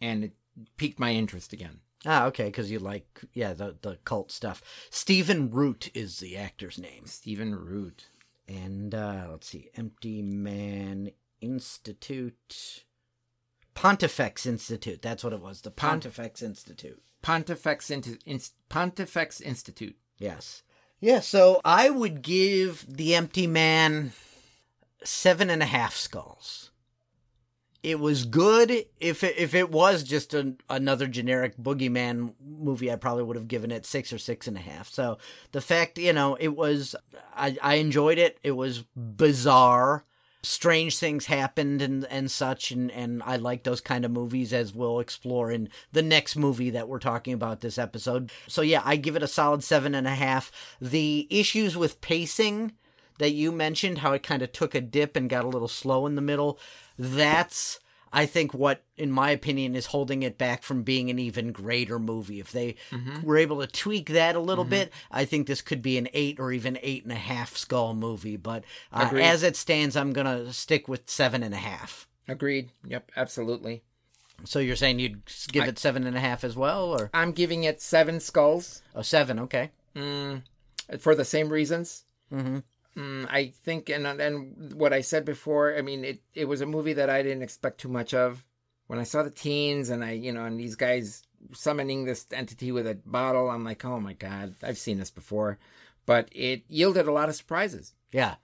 and 0.00 0.24
it 0.24 0.32
piqued 0.76 0.98
my 0.98 1.12
interest 1.12 1.52
again. 1.52 1.80
Ah, 2.06 2.24
okay, 2.26 2.46
because 2.46 2.70
you 2.70 2.78
like 2.78 3.20
yeah 3.34 3.52
the 3.52 3.76
the 3.82 3.98
cult 4.04 4.30
stuff. 4.32 4.62
Stephen 4.90 5.50
Root 5.50 5.90
is 5.94 6.18
the 6.18 6.36
actor's 6.36 6.78
name, 6.78 7.06
Stephen 7.06 7.54
Root. 7.54 8.08
and 8.48 8.94
uh, 8.94 9.26
let's 9.30 9.48
see, 9.48 9.70
Empty 9.76 10.22
Man 10.22 11.10
Institute, 11.40 12.84
Pontifex 13.74 14.46
Institute. 14.46 15.02
That's 15.02 15.22
what 15.24 15.32
it 15.32 15.40
was. 15.40 15.60
The 15.62 15.70
Pont- 15.70 16.02
Pontifex 16.04 16.42
Institute. 16.42 17.02
Pontifex, 17.22 17.88
Inti- 17.90 18.18
Inst- 18.26 18.54
Pontifex 18.68 19.40
Institute. 19.40 19.96
Yes. 20.18 20.62
Yeah, 21.00 21.20
so 21.20 21.60
I 21.64 21.88
would 21.90 22.22
give 22.22 22.84
The 22.88 23.14
Empty 23.14 23.46
Man 23.46 24.12
seven 25.04 25.50
and 25.50 25.62
a 25.62 25.66
half 25.66 25.94
skulls. 25.96 26.70
It 27.82 27.98
was 27.98 28.26
good. 28.26 28.84
If 29.00 29.24
it, 29.24 29.38
if 29.38 29.54
it 29.54 29.70
was 29.70 30.02
just 30.02 30.34
an, 30.34 30.58
another 30.68 31.06
generic 31.06 31.56
boogeyman 31.56 32.34
movie, 32.38 32.92
I 32.92 32.96
probably 32.96 33.22
would 33.22 33.36
have 33.36 33.48
given 33.48 33.70
it 33.70 33.86
six 33.86 34.12
or 34.12 34.18
six 34.18 34.46
and 34.46 34.58
a 34.58 34.60
half. 34.60 34.90
So 34.90 35.16
the 35.52 35.62
fact, 35.62 35.96
you 35.96 36.12
know, 36.12 36.34
it 36.34 36.54
was, 36.54 36.94
I, 37.34 37.56
I 37.62 37.76
enjoyed 37.76 38.18
it. 38.18 38.38
It 38.42 38.50
was 38.52 38.84
bizarre. 38.94 40.04
Strange 40.42 40.98
things 40.98 41.26
happened 41.26 41.80
and, 41.80 42.04
and 42.06 42.30
such, 42.30 42.70
and, 42.70 42.90
and 42.90 43.22
I 43.22 43.36
like 43.36 43.62
those 43.62 43.80
kind 43.80 44.04
of 44.04 44.10
movies 44.10 44.52
as 44.52 44.74
we'll 44.74 45.00
explore 45.00 45.50
in 45.50 45.70
the 45.92 46.02
next 46.02 46.36
movie 46.36 46.70
that 46.70 46.88
we're 46.88 46.98
talking 46.98 47.32
about 47.32 47.60
this 47.60 47.78
episode. 47.78 48.30
So 48.46 48.60
yeah, 48.60 48.82
I 48.84 48.96
give 48.96 49.16
it 49.16 49.22
a 49.22 49.28
solid 49.28 49.62
seven 49.64 49.94
and 49.94 50.06
a 50.06 50.14
half. 50.14 50.50
The 50.80 51.26
issues 51.30 51.76
with 51.78 52.00
pacing 52.02 52.72
that 53.20 53.30
you 53.30 53.52
mentioned, 53.52 53.98
how 53.98 54.12
it 54.12 54.22
kind 54.24 54.42
of 54.42 54.50
took 54.52 54.74
a 54.74 54.80
dip 54.80 55.14
and 55.14 55.30
got 55.30 55.44
a 55.44 55.48
little 55.48 55.68
slow 55.68 56.06
in 56.06 56.16
the 56.16 56.20
middle, 56.20 56.58
that's 56.98 57.78
I 58.12 58.26
think 58.26 58.52
what, 58.52 58.82
in 58.96 59.10
my 59.12 59.30
opinion, 59.30 59.76
is 59.76 59.86
holding 59.86 60.24
it 60.24 60.36
back 60.36 60.64
from 60.64 60.82
being 60.82 61.10
an 61.10 61.18
even 61.20 61.52
greater 61.52 61.98
movie. 61.98 62.40
If 62.40 62.50
they 62.50 62.74
were 63.22 63.36
able 63.36 63.60
to 63.60 63.68
tweak 63.68 64.08
that 64.10 64.34
a 64.34 64.40
little 64.40 64.64
bit, 64.64 64.92
I 65.12 65.24
think 65.24 65.46
this 65.46 65.62
could 65.62 65.80
be 65.80 65.96
an 65.96 66.08
eight 66.12 66.40
or 66.40 66.50
even 66.50 66.76
eight 66.82 67.04
and 67.04 67.12
a 67.12 67.16
half 67.16 67.56
skull 67.56 67.94
movie. 67.94 68.36
But 68.36 68.64
uh, 68.92 69.10
as 69.14 69.44
it 69.44 69.54
stands, 69.54 69.96
I'm 69.96 70.12
gonna 70.12 70.52
stick 70.52 70.88
with 70.88 71.08
seven 71.08 71.44
and 71.44 71.54
a 71.54 71.58
half. 71.58 72.08
Agreed. 72.26 72.72
Yep, 72.84 73.12
absolutely. 73.16 73.82
So 74.44 74.58
you're 74.58 74.76
saying 74.76 74.98
you'd 74.98 75.22
give 75.52 75.64
I- 75.64 75.68
it 75.68 75.78
seven 75.78 76.06
and 76.06 76.16
a 76.16 76.20
half 76.20 76.42
as 76.42 76.56
well, 76.56 76.86
or 76.86 77.10
I'm 77.14 77.30
giving 77.32 77.62
it 77.64 77.80
seven 77.80 78.18
skulls 78.18 78.82
oh 78.94 79.02
seven? 79.02 79.38
Okay. 79.38 79.70
mm, 79.94 80.42
for 80.98 81.14
the 81.14 81.24
same 81.24 81.48
reasons. 81.50 82.04
Mm-hmm. 82.32 82.58
Mm, 82.96 83.26
I 83.30 83.52
think, 83.64 83.88
and 83.88 84.06
and 84.06 84.74
what 84.74 84.92
I 84.92 85.00
said 85.00 85.24
before, 85.24 85.76
I 85.76 85.82
mean, 85.82 86.04
it 86.04 86.22
it 86.34 86.46
was 86.46 86.60
a 86.60 86.66
movie 86.66 86.94
that 86.94 87.10
I 87.10 87.22
didn't 87.22 87.42
expect 87.42 87.80
too 87.80 87.88
much 87.88 88.12
of. 88.14 88.44
When 88.88 88.98
I 88.98 89.04
saw 89.04 89.22
the 89.22 89.30
teens 89.30 89.88
and 89.88 90.04
I, 90.04 90.12
you 90.12 90.32
know, 90.32 90.44
and 90.44 90.58
these 90.58 90.74
guys 90.74 91.22
summoning 91.52 92.04
this 92.04 92.26
entity 92.32 92.72
with 92.72 92.86
a 92.88 92.98
bottle, 93.06 93.48
I'm 93.48 93.64
like, 93.64 93.84
oh 93.84 94.00
my 94.00 94.14
god, 94.14 94.56
I've 94.62 94.78
seen 94.78 94.98
this 94.98 95.10
before. 95.10 95.58
But 96.06 96.28
it 96.32 96.64
yielded 96.68 97.06
a 97.06 97.12
lot 97.12 97.28
of 97.28 97.36
surprises. 97.36 97.94
Yeah. 98.10 98.36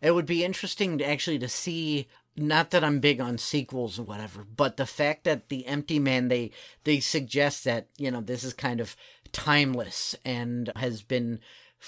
It 0.00 0.12
would 0.12 0.26
be 0.26 0.44
interesting 0.44 0.98
to 0.98 1.08
actually 1.08 1.38
to 1.38 1.48
see 1.48 2.08
not 2.36 2.70
that 2.70 2.82
I'm 2.82 2.98
big 2.98 3.20
on 3.20 3.38
sequels 3.38 3.98
or 3.98 4.02
whatever, 4.02 4.44
but 4.44 4.76
the 4.76 4.86
fact 4.86 5.24
that 5.24 5.48
the 5.48 5.66
Empty 5.66 5.98
Man 5.98 6.28
they 6.28 6.50
they 6.84 7.00
suggest 7.00 7.64
that, 7.64 7.88
you 7.96 8.10
know, 8.10 8.20
this 8.20 8.42
is 8.42 8.52
kind 8.52 8.80
of 8.80 8.96
timeless 9.32 10.14
and 10.24 10.70
has 10.76 11.02
been 11.02 11.40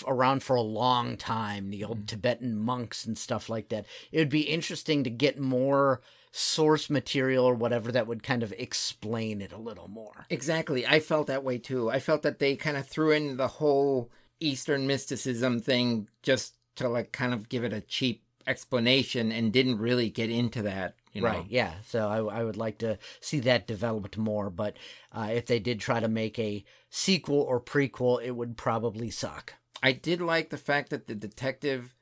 around 0.07 0.43
for 0.43 0.57
a 0.57 0.63
long 0.63 1.17
time, 1.17 1.71
the 1.71 1.85
old 1.85 2.07
Tibetan 2.09 2.57
monks 2.57 3.05
and 3.05 3.17
stuff 3.17 3.49
like 3.49 3.69
that. 3.69 3.87
It 4.13 4.19
would 4.19 4.29
be 4.29 4.43
interesting 4.43 5.05
to 5.05 5.11
get 5.11 5.39
more 5.39 6.01
source 6.33 6.91
material 6.91 7.47
or 7.47 7.55
whatever 7.55 7.91
that 7.93 8.07
would 8.07 8.23
kind 8.23 8.43
of 8.43 8.53
explain 8.59 9.41
it 9.41 9.53
a 9.53 9.59
little 9.59 9.89
more. 9.89 10.27
Exactly. 10.29 10.87
I 10.87 11.01
felt 11.01 11.29
that 11.29 11.45
way 11.45 11.57
too. 11.57 11.91
I 11.91 11.99
felt 11.99 12.23
that 12.23 12.39
they 12.39 12.57
kind 12.57 12.77
of 12.77 12.87
threw 12.87 13.11
in 13.11 13.39
the 13.39 13.49
whole 13.49 14.11
Eastern 14.39 14.87
mysticism 14.87 15.61
thing 15.61 16.09
just 16.23 16.57
to 16.77 16.89
like 16.89 17.11
kind 17.13 17.33
of 17.33 17.49
give 17.49 17.65
it 17.65 17.73
a 17.73 17.81
cheap 17.81 18.23
explanation 18.47 19.33
and 19.33 19.53
didn't 19.53 19.79
really 19.79 20.11
get 20.11 20.31
into 20.31 20.63
that. 20.63 20.95
You 21.13 21.23
know? 21.23 21.29
Right. 21.29 21.47
Yeah. 21.49 21.73
So 21.87 22.07
I, 22.07 22.41
I 22.41 22.45
would 22.45 22.59
like 22.59 22.79
to 22.79 22.99
see 23.21 23.41
that 23.41 23.67
developed 23.67 24.19
more. 24.19 24.51
But 24.51 24.77
uh, 25.13 25.31
if 25.33 25.47
they 25.47 25.59
did 25.59 25.81
try 25.81 26.01
to 26.01 26.09
make 26.09 26.39
a 26.39 26.65
sequel 26.91 27.41
or 27.41 27.61
prequel, 27.61 28.23
it 28.23 28.33
would 28.33 28.59
probably 28.59 29.11
suck. 29.11 29.55
I 29.83 29.93
did 29.93 30.21
like 30.21 30.51
the 30.51 30.57
fact 30.57 30.91
that 30.91 31.07
the 31.07 31.15
detective 31.15 31.95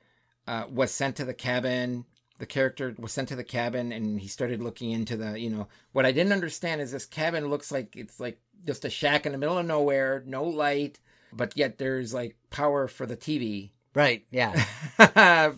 uh, 0.47 0.65
was 0.71 0.91
sent 0.91 1.17
to 1.17 1.25
the 1.25 1.35
cabin. 1.35 2.05
The 2.39 2.47
character 2.47 2.95
was 2.99 3.13
sent 3.13 3.29
to 3.29 3.37
the 3.37 3.45
cabin, 3.45 3.93
and 3.93 4.21
he 4.21 4.29
started 4.29 4.63
looking 4.63 4.91
into 4.91 5.17
the. 5.17 5.39
You 5.39 5.51
know, 5.51 5.69
what 5.93 6.07
I 6.07 6.13
didn't 6.13 6.33
understand 6.33 6.81
is 6.81 6.93
this 6.93 7.07
cabin 7.07 7.49
looks 7.49 7.71
like 7.71 7.97
it's 7.97 8.19
like 8.21 8.41
just 8.67 8.85
a 8.85 8.91
shack 8.91 9.27
in 9.27 9.33
the 9.33 9.39
middle 9.39 9.59
of 9.59 9.67
nowhere, 9.67 10.23
no 10.27 10.45
light, 10.45 10.99
but 11.33 11.57
yet 11.57 11.79
there's 11.79 12.13
like 12.15 12.37
power 12.51 12.89
for 12.89 13.07
the 13.07 13.17
TV. 13.17 13.71
Right. 13.95 14.25
Yeah. 14.31 14.65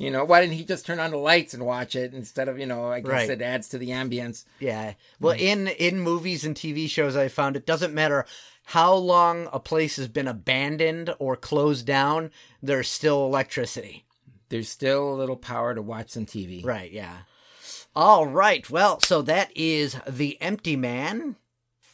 you 0.00 0.10
know, 0.10 0.24
why 0.24 0.40
didn't 0.40 0.56
he 0.56 0.64
just 0.64 0.86
turn 0.86 0.98
on 0.98 1.10
the 1.10 1.18
lights 1.18 1.52
and 1.52 1.66
watch 1.66 1.94
it 1.94 2.14
instead 2.14 2.48
of 2.48 2.58
you 2.58 2.64
know? 2.66 2.86
I 2.86 3.00
guess 3.00 3.10
Right. 3.10 3.30
it 3.30 3.42
adds 3.42 3.68
to 3.68 3.78
the 3.78 3.90
ambience. 3.90 4.44
Yeah. 4.58 4.94
Well, 5.20 5.34
hmm. 5.34 5.40
in 5.40 5.68
in 5.68 6.00
movies 6.00 6.44
and 6.44 6.56
TV 6.56 6.88
shows, 6.88 7.16
I 7.16 7.28
found 7.28 7.54
it 7.54 7.66
doesn't 7.66 7.92
matter 7.94 8.24
how 8.64 8.94
long 8.94 9.48
a 9.52 9.60
place 9.60 9.96
has 9.96 10.08
been 10.08 10.26
abandoned 10.28 11.14
or 11.18 11.36
closed 11.36 11.84
down. 11.86 12.30
There's 12.62 12.88
still 12.88 13.24
electricity. 13.26 14.04
There's 14.48 14.68
still 14.68 15.12
a 15.12 15.16
little 15.16 15.36
power 15.36 15.74
to 15.74 15.82
watch 15.82 16.10
some 16.10 16.24
TV. 16.26 16.64
Right. 16.64 16.90
Yeah. 16.90 17.18
All 17.94 18.26
right. 18.26 18.68
Well, 18.70 19.00
so 19.00 19.20
that 19.22 19.50
is 19.56 19.96
the 20.08 20.40
Empty 20.40 20.76
Man. 20.76 21.36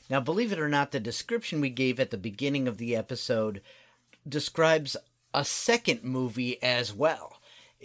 Now, 0.08 0.20
believe 0.20 0.52
it 0.52 0.60
or 0.60 0.68
not, 0.68 0.92
the 0.92 1.00
description 1.00 1.60
we 1.60 1.70
gave 1.70 1.98
at 1.98 2.10
the 2.10 2.16
beginning 2.18 2.68
of 2.68 2.78
the 2.78 2.94
episode 2.94 3.62
describes 4.28 4.96
a 5.34 5.44
second 5.44 6.04
movie 6.04 6.62
as 6.62 6.92
well. 6.92 7.35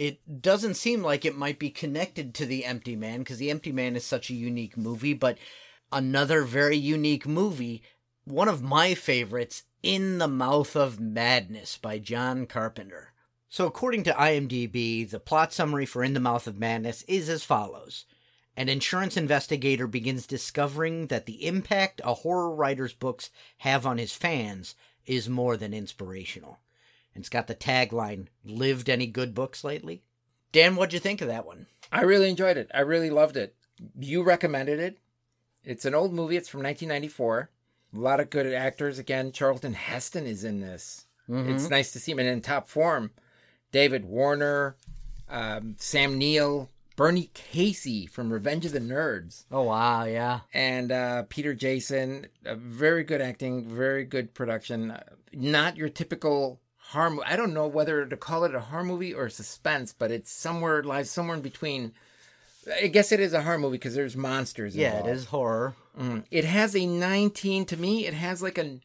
It 0.02 0.42
doesn't 0.42 0.78
seem 0.78 1.04
like 1.04 1.26
it 1.26 1.38
might 1.38 1.60
be 1.60 1.70
connected 1.70 2.34
to 2.34 2.48
The 2.48 2.66
Empty 2.66 2.96
Man 2.96 3.20
because 3.20 3.38
The 3.38 3.52
Empty 3.52 3.72
Man 3.72 3.96
is 3.96 4.04
such 4.04 4.32
a 4.32 4.34
unique 4.34 4.76
movie, 4.76 5.14
but 5.14 5.38
another 5.92 6.42
very 6.42 6.76
unique 6.76 7.28
movie, 7.28 7.84
one 8.24 8.48
of 8.48 8.64
my 8.64 8.96
favorites, 8.96 9.62
In 9.84 10.18
the 10.18 10.28
Mouth 10.28 10.76
of 10.76 11.00
Madness 11.00 11.78
by 11.78 12.00
John 12.00 12.48
Carpenter. 12.48 13.14
So, 13.48 13.68
according 13.68 14.02
to 14.06 14.14
IMDb, 14.14 15.08
the 15.08 15.20
plot 15.20 15.54
summary 15.54 15.86
for 15.86 16.04
In 16.04 16.16
the 16.16 16.20
Mouth 16.20 16.48
of 16.48 16.58
Madness 16.58 17.04
is 17.04 17.30
as 17.30 17.44
follows 17.44 18.06
An 18.58 18.70
insurance 18.70 19.18
investigator 19.18 19.86
begins 19.86 20.26
discovering 20.26 21.08
that 21.10 21.28
the 21.28 21.46
impact 21.46 22.02
a 22.04 22.16
horror 22.16 22.56
writer's 22.56 22.96
books 22.96 23.30
have 23.60 23.86
on 23.86 24.00
his 24.00 24.14
fans 24.14 24.74
is 25.06 25.30
more 25.30 25.58
than 25.58 25.76
inspirational. 25.76 26.58
And 27.14 27.22
it's 27.22 27.30
got 27.30 27.48
the 27.48 27.56
tagline 27.56 28.28
Lived 28.46 28.90
any 28.90 29.08
good 29.08 29.34
books 29.34 29.64
lately? 29.64 30.04
Dan, 30.52 30.76
what'd 30.76 30.94
you 30.94 31.00
think 31.00 31.22
of 31.22 31.28
that 31.28 31.46
one? 31.46 31.68
I 31.92 32.02
really 32.02 32.30
enjoyed 32.30 32.58
it. 32.58 32.70
I 32.74 32.82
really 32.82 33.10
loved 33.10 33.38
it. 33.38 33.56
You 34.00 34.24
recommended 34.24 34.80
it. 34.80 34.98
It's 35.64 35.86
an 35.86 35.96
old 35.96 36.14
movie. 36.14 36.38
It's 36.38 36.50
from 36.50 36.64
1994. 36.64 37.50
A 37.94 38.00
lot 38.00 38.20
of 38.20 38.30
good 38.30 38.48
actors. 38.54 39.00
Again, 39.00 39.32
Charlton 39.32 39.74
Heston 39.74 40.26
is 40.26 40.44
in 40.44 40.60
this. 40.62 41.06
It's 41.34 41.70
nice 41.70 41.94
to 41.94 42.00
see 42.00 42.12
him 42.12 42.20
and 42.20 42.28
in 42.28 42.42
top 42.42 42.68
form. 42.68 43.12
David 43.72 44.04
Warner, 44.04 44.76
um, 45.30 45.76
Sam 45.80 46.18
Neill, 46.18 46.70
Bernie 46.98 47.30
Casey 47.34 48.06
from 48.06 48.34
Revenge 48.34 48.66
of 48.66 48.74
the 48.74 48.80
Nerds, 48.82 49.46
Oh, 49.50 49.62
wow, 49.64 50.04
yeah. 50.04 50.42
and 50.54 50.92
uh, 50.92 51.24
Peter 51.30 51.54
Jason. 51.54 52.28
Uh, 52.46 52.56
very 52.56 53.06
good 53.06 53.22
acting, 53.22 53.64
very 53.70 54.04
good 54.04 54.34
production. 54.34 54.92
Uh, 54.92 55.04
not 55.32 55.78
your 55.78 55.88
typical 55.88 56.60
horror. 56.92 57.18
I 57.26 57.36
don't 57.36 57.54
know 57.54 57.68
whether 57.68 58.06
to 58.06 58.18
call 58.18 58.44
it 58.44 58.56
a 58.56 58.60
horror 58.60 58.84
movie 58.84 59.14
or 59.14 59.30
suspense, 59.30 59.94
but 59.98 60.12
it's 60.12 60.32
somewhere 60.32 60.84
lies 60.84 61.10
somewhere 61.10 61.36
in 61.36 61.42
between. 61.42 61.94
I 62.82 62.88
guess 62.88 63.12
it 63.12 63.20
is 63.20 63.34
a 63.34 63.42
horror 63.42 63.58
movie 63.58 63.78
because 63.78 63.96
there's 63.96 64.16
monsters. 64.16 64.76
Yeah, 64.76 64.94
it 64.94 64.98
involved. 64.98 65.10
is 65.10 65.26
horror. 65.26 65.76
Mm. 66.00 66.24
It 66.30 66.46
has 66.46 66.76
a 66.76 66.86
19 66.86 67.66
to 67.66 67.78
me. 67.78 68.06
It 68.06 68.14
has 68.14 68.42
like 68.44 68.58
a 68.58 68.80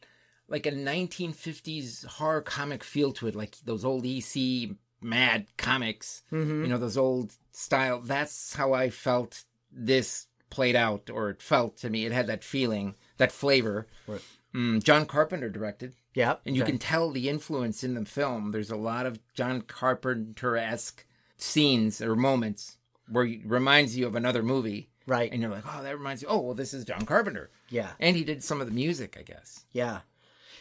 like 0.49 0.65
a 0.65 0.71
1950s 0.71 2.05
horror 2.05 2.41
comic 2.41 2.83
feel 2.83 3.11
to 3.13 3.27
it, 3.27 3.35
like 3.35 3.57
those 3.65 3.83
old 3.83 4.05
EC 4.05 4.71
Mad 4.99 5.45
comics. 5.57 6.23
Mm-hmm. 6.31 6.63
You 6.63 6.67
know, 6.69 6.77
those 6.79 6.97
old 6.97 7.33
style. 7.51 8.01
That's 8.01 8.55
how 8.55 8.73
I 8.73 8.89
felt 8.89 9.43
this 9.71 10.25
played 10.49 10.75
out, 10.75 11.09
or 11.11 11.29
it 11.29 11.41
felt 11.41 11.77
to 11.77 11.89
me. 11.89 12.05
It 12.05 12.11
had 12.11 12.27
that 12.27 12.43
feeling, 12.43 12.95
that 13.17 13.31
flavor. 13.31 13.85
Right. 14.07 14.21
Mm, 14.57 14.81
John 14.83 15.05
Carpenter 15.05 15.49
directed, 15.49 15.93
Yeah. 16.15 16.37
and 16.43 16.55
you 16.55 16.63
okay. 16.63 16.71
can 16.71 16.79
tell 16.79 17.11
the 17.11 17.29
influence 17.29 17.83
in 17.83 17.93
the 17.93 18.05
film. 18.05 18.51
There's 18.51 18.71
a 18.71 18.75
lot 18.75 19.05
of 19.05 19.19
John 19.35 19.61
Carpenter 19.61 20.57
esque 20.57 21.05
scenes 21.37 22.01
or 22.01 22.15
moments 22.15 22.77
where 23.07 23.25
it 23.25 23.41
reminds 23.45 23.95
you 23.95 24.07
of 24.07 24.15
another 24.15 24.41
movie. 24.41 24.89
Right. 25.05 25.31
And 25.31 25.41
you're 25.41 25.51
like, 25.51 25.63
oh, 25.65 25.83
that 25.83 25.95
reminds 25.97 26.23
you. 26.23 26.27
Oh, 26.27 26.39
well, 26.39 26.55
this 26.55 26.73
is 26.73 26.85
John 26.85 27.05
Carpenter. 27.05 27.51
Yeah. 27.69 27.91
And 27.99 28.17
he 28.17 28.23
did 28.23 28.43
some 28.43 28.59
of 28.59 28.67
the 28.67 28.73
music, 28.73 29.15
I 29.17 29.21
guess. 29.21 29.63
Yeah. 29.71 29.99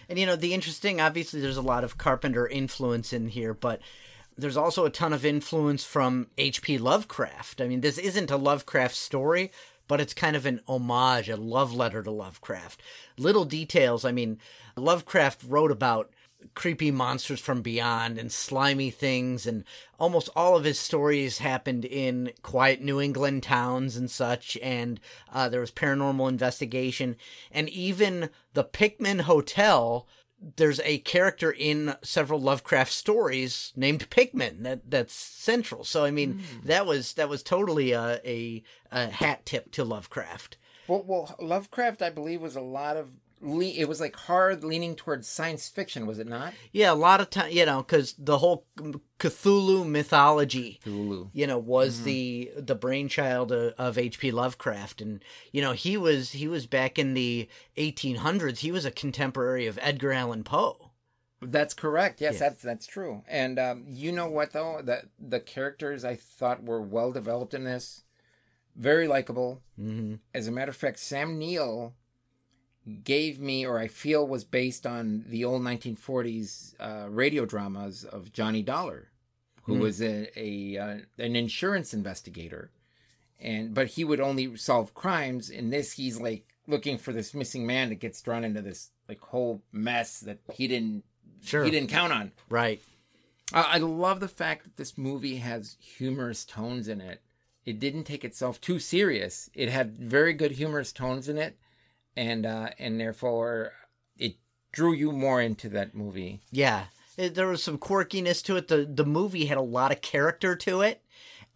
And 0.09 0.19
you 0.19 0.27
know, 0.27 0.37
the 0.37 0.55
interesting 0.55 1.01
obviously 1.01 1.41
there's 1.41 1.57
a 1.57 1.63
lot 1.63 1.83
of 1.83 1.99
Carpenter 1.99 2.47
influence 2.47 3.13
in 3.13 3.29
here, 3.29 3.55
but 3.55 3.81
there's 4.39 4.57
also 4.57 4.85
a 4.85 4.91
ton 4.91 5.13
of 5.13 5.25
influence 5.25 5.85
from 5.85 6.29
H.P. 6.37 6.79
Lovecraft. 6.79 7.61
I 7.61 7.67
mean, 7.67 7.81
this 7.81 7.99
isn't 7.99 8.31
a 8.31 8.37
Lovecraft 8.37 8.95
story, 8.95 9.51
but 9.89 10.01
it's 10.01 10.15
kind 10.15 10.37
of 10.37 10.47
an 10.47 10.61
homage, 10.67 11.29
a 11.29 11.37
love 11.37 11.73
letter 11.73 12.03
to 12.03 12.11
Lovecraft. 12.11 12.83
Little 13.19 13.45
details, 13.45 14.05
I 14.05 14.13
mean, 14.13 14.39
Lovecraft 14.77 15.43
wrote 15.47 15.71
about 15.71 16.11
creepy 16.55 16.91
monsters 16.91 17.41
from 17.41 17.63
beyond 17.63 18.19
and 18.19 18.31
slimy 18.31 18.91
things 18.91 19.47
and 19.47 19.65
almost 19.99 20.29
all 20.37 20.57
of 20.57 20.65
his 20.65 20.79
stories 20.79 21.39
happened 21.39 21.85
in 21.85 22.31
quiet 22.43 22.81
new 22.81 23.01
england 23.01 23.43
towns 23.43 23.97
and 23.97 24.11
such 24.11 24.57
and 24.63 25.01
uh, 25.33 25.49
there 25.49 25.61
was 25.61 25.71
paranormal 25.71 26.29
investigation 26.29 27.17
and 27.51 27.69
even 27.71 28.29
the 28.53 28.63
pickman 28.63 29.21
hotel 29.21 30.07
there's 30.57 30.81
a 30.81 30.99
character 30.99 31.51
in 31.51 31.95
several 32.03 32.41
lovecraft 32.41 32.93
stories 32.93 33.73
named 33.75 34.09
pickman 34.11 34.63
that 34.63 34.91
that's 34.91 35.15
central 35.15 35.83
so 35.83 36.05
i 36.05 36.11
mean 36.11 36.35
hmm. 36.35 36.67
that 36.67 36.87
was 36.87 37.15
that 37.15 37.29
was 37.29 37.43
totally 37.43 37.93
a, 37.93 38.21
a, 38.25 38.63
a 38.93 39.07
hat 39.07 39.47
tip 39.47 39.71
to 39.73 39.83
lovecraft 39.83 40.59
Well, 40.89 41.03
well, 41.07 41.35
Lovecraft, 41.41 42.03
I 42.03 42.11
believe, 42.11 42.41
was 42.41 42.57
a 42.57 42.61
lot 42.61 42.97
of. 42.97 43.11
Le- 43.41 43.65
it 43.65 43.87
was 43.89 44.01
like 44.01 44.17
hard 44.17 44.65
leaning 44.65 44.95
towards 44.97 45.29
science 45.29 45.69
fiction, 45.69 46.07
was 46.07 46.19
it 46.19 46.27
not? 46.27 46.55
yeah 46.73 46.91
a 46.91 46.95
lot 46.95 47.21
of 47.21 47.29
time 47.31 47.51
you 47.51 47.67
know 47.67 47.83
because 47.83 48.15
the 48.19 48.39
whole 48.39 48.67
cthulhu 49.19 49.87
mythology 49.87 50.81
Cthulhu. 50.85 51.31
you 51.33 51.47
know 51.47 51.59
was 51.59 52.03
the 52.03 52.51
the 52.57 52.75
brainchild 52.75 53.53
of, 53.53 53.75
of 53.79 53.99
H.P. 53.99 54.31
Lovecraft 54.31 55.01
and 55.01 55.23
you 55.53 55.61
know 55.63 55.73
he 55.73 55.97
was 55.97 56.33
he 56.33 56.49
was 56.49 56.67
back 56.67 56.99
in 56.99 57.15
the 57.15 57.49
1800s 57.77 58.59
he 58.59 58.73
was 58.73 58.85
a 58.85 58.91
contemporary 58.91 59.67
of 59.67 59.79
Edgar 59.83 60.13
Allan 60.13 60.45
Poe 60.45 60.91
That's 61.43 61.75
correct. 61.75 62.21
Yes, 62.21 62.35
Yeah. 62.35 62.39
that's 62.49 62.63
that's 62.63 62.87
true. 62.87 63.23
And 63.29 63.59
um, 63.59 63.85
you 63.87 64.11
know 64.13 64.29
what 64.29 64.53
though? 64.53 64.81
The 64.83 65.03
the 65.19 65.41
characters 65.41 66.05
I 66.05 66.15
thought 66.17 66.65
were 66.65 66.81
well 66.81 67.13
developed 67.13 67.53
in 67.55 67.65
this, 67.65 68.05
very 68.75 69.07
likable. 69.07 69.61
mm-hmm. 69.79 70.15
As 70.35 70.49
a 70.49 70.53
matter 70.53 70.71
of 70.71 70.77
fact, 70.77 70.99
Sam 70.99 71.39
Neill 71.39 71.95
gave 73.05 73.41
me, 73.41 73.67
or 73.67 73.79
I 73.79 73.89
feel 73.89 74.27
was 74.27 74.45
based 74.45 74.87
on 74.87 75.25
the 75.29 75.45
old 75.45 75.63
1940s 75.63 76.75
uh, 76.79 77.09
radio 77.09 77.45
dramas 77.45 78.05
of 78.05 78.33
Johnny 78.33 78.63
Dollar, 78.63 79.09
who 79.65 79.75
Hmm. 79.75 79.81
was 79.81 80.01
a, 80.01 80.31
a 80.39 80.79
uh, 80.79 80.99
an 81.19 81.35
insurance 81.37 81.93
investigator, 81.93 82.71
and 83.41 83.75
but 83.75 83.89
he 83.89 84.05
would 84.05 84.21
only 84.21 84.57
solve 84.57 84.95
crimes. 84.95 85.51
In 85.51 85.71
this, 85.71 85.93
he's 85.93 86.21
like 86.21 86.47
looking 86.69 86.99
for 86.99 87.13
this 87.13 87.35
missing 87.35 87.67
man 87.67 87.89
that 87.91 87.97
gets 88.01 88.21
drawn 88.23 88.45
into 88.45 88.63
this 88.63 88.91
like 89.09 89.21
whole 89.21 89.63
mess 89.73 90.21
that 90.21 90.39
he 90.55 90.67
didn't 90.69 91.05
Sure. 91.43 91.65
he 91.65 91.71
didn't 91.71 91.91
count 91.91 92.13
on. 92.13 92.33
right 92.49 92.81
I 93.53 93.63
I 93.75 93.79
love 93.79 94.21
the 94.21 94.29
fact 94.29 94.65
that 94.65 94.77
this 94.77 94.97
movie 94.99 95.37
has 95.37 95.77
humorous 95.81 96.45
tones 96.45 96.89
in 96.89 97.01
it. 97.01 97.21
It 97.65 97.79
didn't 97.79 98.05
take 98.05 98.25
itself 98.25 98.61
too 98.61 98.79
serious. 98.79 99.51
It 99.55 99.69
had 99.69 99.97
very 99.99 100.33
good 100.33 100.53
humorous 100.53 100.93
tones 100.93 101.29
in 101.29 101.37
it, 101.37 101.59
and 102.17 102.47
uh, 102.47 102.71
and 102.79 102.99
therefore 103.01 103.73
it 104.19 104.37
drew 104.73 104.93
you 104.93 105.13
more 105.13 105.41
into 105.41 105.69
that 105.71 105.95
movie. 105.95 106.41
yeah 106.51 106.87
It- 107.17 107.35
there 107.35 107.47
was 107.49 107.63
some 107.63 107.79
quirkiness 107.79 108.43
to 108.45 108.57
it 108.57 108.69
the 108.69 108.85
the 108.85 109.05
movie 109.07 109.47
had 109.47 109.59
a 109.59 109.63
lot 109.63 109.93
of 109.93 110.01
character 110.01 110.55
to 110.57 110.81
it 110.83 111.03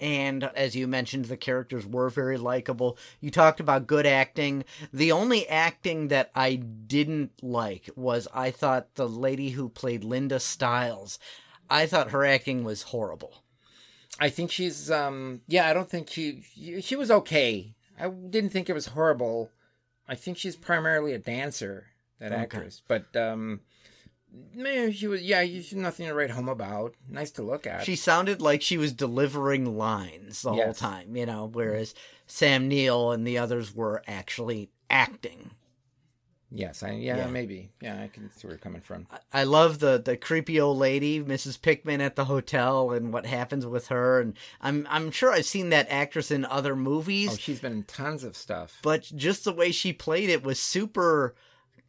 and 0.01 0.45
as 0.45 0.75
you 0.75 0.87
mentioned 0.87 1.27
the 1.27 1.37
characters 1.37 1.85
were 1.87 2.09
very 2.09 2.39
likable 2.39 2.97
you 3.21 3.31
talked 3.31 3.61
about 3.61 3.87
good 3.87 4.07
acting 4.07 4.65
the 4.93 5.13
only 5.13 5.47
acting 5.49 6.09
that 6.09 6.31
i 6.35 6.55
didn't 6.55 7.33
like 7.43 7.91
was 7.97 8.27
i 8.33 8.51
thought 8.51 8.95
the 8.95 9.07
lady 9.09 9.51
who 9.51 9.69
played 9.69 10.03
linda 10.03 10.41
styles 10.41 11.19
i 11.69 11.85
thought 11.87 12.11
her 12.13 12.25
acting 12.25 12.65
was 12.65 12.83
horrible 12.85 13.43
I 14.19 14.29
think 14.29 14.51
she's 14.51 14.91
um 14.91 15.41
yeah, 15.47 15.67
I 15.69 15.73
don't 15.73 15.89
think 15.89 16.11
she 16.11 16.43
she 16.83 16.95
was 16.97 17.11
okay. 17.11 17.75
I 17.99 18.09
didn't 18.09 18.51
think 18.51 18.69
it 18.69 18.75
was 18.75 18.87
horrible. 18.89 19.51
I 20.11 20.17
think 20.17 20.37
she's 20.37 20.57
primarily 20.57 21.15
a 21.15 21.19
dancer, 21.19 21.87
that 22.19 22.33
Okay. 22.33 22.43
actress. 22.43 22.83
But 22.87 23.15
um 23.17 23.61
man, 24.55 24.93
she 24.93 25.07
was 25.07 25.23
yeah, 25.23 25.43
she's 25.45 25.73
nothing 25.73 26.07
to 26.09 26.15
write 26.15 26.31
home 26.31 26.49
about. 26.49 26.95
Nice 27.09 27.31
to 27.33 27.43
look 27.43 27.67
at. 27.67 27.85
She 27.85 27.97
sounded 27.97 28.43
like 28.43 28.61
she 28.61 28.77
was 28.77 28.93
delivering 28.93 29.79
lines 29.79 30.43
the 30.43 30.53
whole 30.53 30.75
time, 30.75 31.17
you 31.17 31.27
know, 31.27 31.49
whereas 31.51 31.95
Sam 32.27 32.69
Neill 32.69 33.13
and 33.13 33.27
the 33.27 33.39
others 33.39 33.75
were 33.75 34.03
actually 34.07 34.71
acting. 34.91 35.53
Yes, 36.51 36.83
I 36.83 36.93
yeah, 36.93 37.17
Yeah. 37.17 37.27
maybe. 37.29 37.71
Yeah, 37.81 38.03
I 38.03 38.09
can 38.09 38.31
see 38.33 38.47
where 38.47 38.53
you're 38.55 38.59
coming 38.59 38.81
from. 38.81 39.07
I 39.33 39.45
love 39.45 39.79
the 39.79 40.01
the 40.05 40.17
creepy 40.17 40.61
old 40.61 40.79
lady, 40.79 41.21
Mrs. 41.23 41.61
Pickman 41.61 42.01
at 42.01 42.17
the 42.17 42.25
hotel 42.27 42.91
and 42.93 43.13
what 43.13 43.27
happens 43.27 43.67
with 43.67 43.89
her 43.89 44.21
and 44.21 44.35
I'm 44.61 44.87
I'm 44.91 45.11
sure 45.11 45.33
I've 45.33 45.47
seen 45.47 45.71
that 45.71 45.87
actress 45.91 46.31
in 46.31 46.45
other 46.45 46.75
movies, 46.77 47.31
Oh, 47.33 47.37
she's 47.37 47.61
been 47.61 47.73
in 47.73 47.83
tons 47.85 48.25
of 48.25 48.37
stuff. 48.37 48.79
but 48.83 49.03
just 49.15 49.45
the 49.45 49.53
way 49.53 49.71
she 49.73 49.93
played 49.93 50.29
it 50.31 50.43
was 50.43 50.59
super 50.61 51.35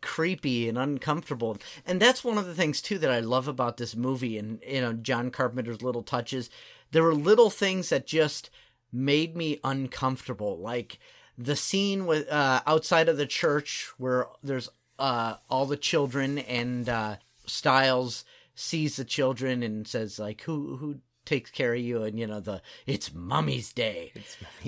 creepy 0.01 0.67
and 0.67 0.77
uncomfortable. 0.79 1.57
And 1.85 2.01
that's 2.01 2.23
one 2.23 2.37
of 2.39 2.45
the 2.47 2.55
things 2.55 2.81
too 2.81 2.97
that 2.99 3.11
I 3.11 3.19
love 3.19 3.47
about 3.47 3.77
this 3.77 3.95
movie 3.95 4.37
and 4.37 4.59
you 4.67 4.81
know 4.81 4.93
John 4.93 5.29
Carpenter's 5.31 5.81
little 5.81 6.03
touches. 6.03 6.49
There 6.91 7.03
were 7.03 7.13
little 7.15 7.49
things 7.49 7.89
that 7.89 8.05
just 8.07 8.49
made 8.91 9.37
me 9.37 9.59
uncomfortable, 9.63 10.57
like 10.57 10.99
the 11.43 11.55
scene 11.55 12.05
with 12.05 12.29
uh, 12.29 12.61
outside 12.65 13.09
of 13.09 13.17
the 13.17 13.25
church 13.25 13.91
where 13.97 14.27
there's 14.43 14.69
uh, 14.99 15.35
all 15.49 15.65
the 15.65 15.77
children 15.77 16.37
and 16.37 16.87
uh, 16.87 17.17
Styles 17.45 18.23
sees 18.55 18.95
the 18.95 19.05
children 19.05 19.63
and 19.63 19.87
says 19.87 20.19
like 20.19 20.41
who 20.41 20.77
who 20.77 20.97
takes 21.25 21.49
care 21.51 21.73
of 21.73 21.81
you? 21.81 22.03
And 22.03 22.19
you 22.19 22.27
know 22.27 22.39
the 22.39 22.61
it's 22.85 23.13
mummy's 23.13 23.73
day. 23.73 24.13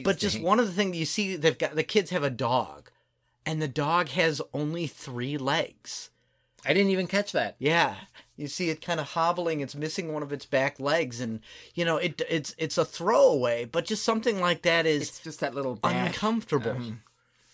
But 0.03 0.17
just 0.17 0.41
one 0.41 0.59
of 0.59 0.65
the 0.65 0.73
things 0.73 0.97
you 0.97 1.05
see 1.05 1.35
they've 1.35 1.57
got 1.57 1.75
the 1.75 1.83
kids 1.83 2.09
have 2.09 2.23
a 2.23 2.29
dog 2.29 2.89
and 3.45 3.61
the 3.61 3.67
dog 3.67 4.09
has 4.09 4.41
only 4.53 4.87
three 4.87 5.37
legs 5.37 6.09
I 6.65 6.73
didn't 6.73 6.91
even 6.91 7.07
catch 7.07 7.31
that. 7.33 7.55
yeah 7.59 7.95
you 8.35 8.47
see 8.47 8.69
it 8.71 8.81
kind 8.81 8.99
of 8.99 9.09
hobbling 9.09 9.61
it's 9.61 9.75
missing 9.75 10.11
one 10.11 10.23
of 10.23 10.33
its 10.33 10.45
back 10.45 10.79
legs 10.79 11.21
and 11.21 11.39
you 11.75 11.85
know 11.85 11.97
it 11.97 12.19
it's 12.29 12.55
it's 12.57 12.77
a 12.79 12.85
throwaway 12.85 13.63
but 13.65 13.85
just 13.85 14.03
something 14.03 14.39
like 14.41 14.63
that 14.63 14.85
is 14.87 15.03
It's 15.09 15.19
just 15.19 15.39
that 15.41 15.53
little 15.53 15.75
dash. 15.75 16.07
uncomfortable 16.07 16.71
Um, 16.71 17.01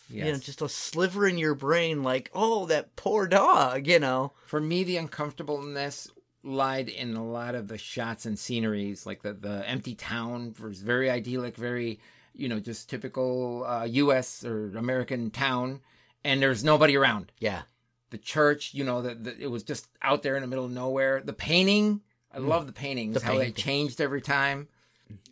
yes. 0.10 0.26
you 0.26 0.32
know 0.32 0.38
just 0.40 0.62
a 0.62 0.70
sliver 0.70 1.28
in 1.28 1.38
your 1.38 1.54
brain 1.56 2.02
like 2.02 2.32
oh 2.34 2.66
that 2.68 2.96
poor 2.96 3.28
dog 3.28 3.88
you 3.88 4.00
know 4.00 4.32
For 4.46 4.62
me, 4.62 4.84
the 4.86 4.96
uncomfortableness 4.98 6.08
lied 6.44 6.88
in 6.90 7.16
a 7.16 7.26
lot 7.26 7.56
of 7.56 7.68
the 7.68 7.78
shots 7.78 8.26
and 8.26 8.40
sceneries, 8.40 9.06
like 9.06 9.22
the 9.22 9.34
the 9.34 9.68
empty 9.70 9.96
town 9.96 10.56
was 10.62 10.82
very 10.82 11.10
idyllic, 11.10 11.56
very 11.58 12.00
you 12.34 12.48
know 12.48 12.60
just 12.62 12.90
typical 12.90 13.66
uh, 13.66 13.84
U.S. 13.84 14.46
or 14.46 14.78
American 14.78 15.30
town, 15.32 15.82
and 16.24 16.42
there's 16.42 16.64
nobody 16.64 16.96
around. 16.96 17.32
yeah 17.40 17.64
The 18.12 18.18
church, 18.18 18.74
you 18.74 18.84
know, 18.84 19.02
that 19.02 19.40
it 19.40 19.48
was 19.48 19.64
just 19.64 19.88
out 20.02 20.24
there 20.24 20.36
in 20.36 20.42
the 20.42 20.48
middle 20.48 20.66
of 20.66 20.72
nowhere. 20.72 21.22
The 21.24 21.34
painting, 21.34 22.02
I 22.34 22.40
love 22.40 22.66
the 22.66 22.74
paintings, 22.74 23.18
Mm. 23.18 23.20
The 23.22 23.26
how 23.26 23.38
they 23.38 23.52
changed 23.52 24.02
every 24.02 24.22
time. 24.22 24.68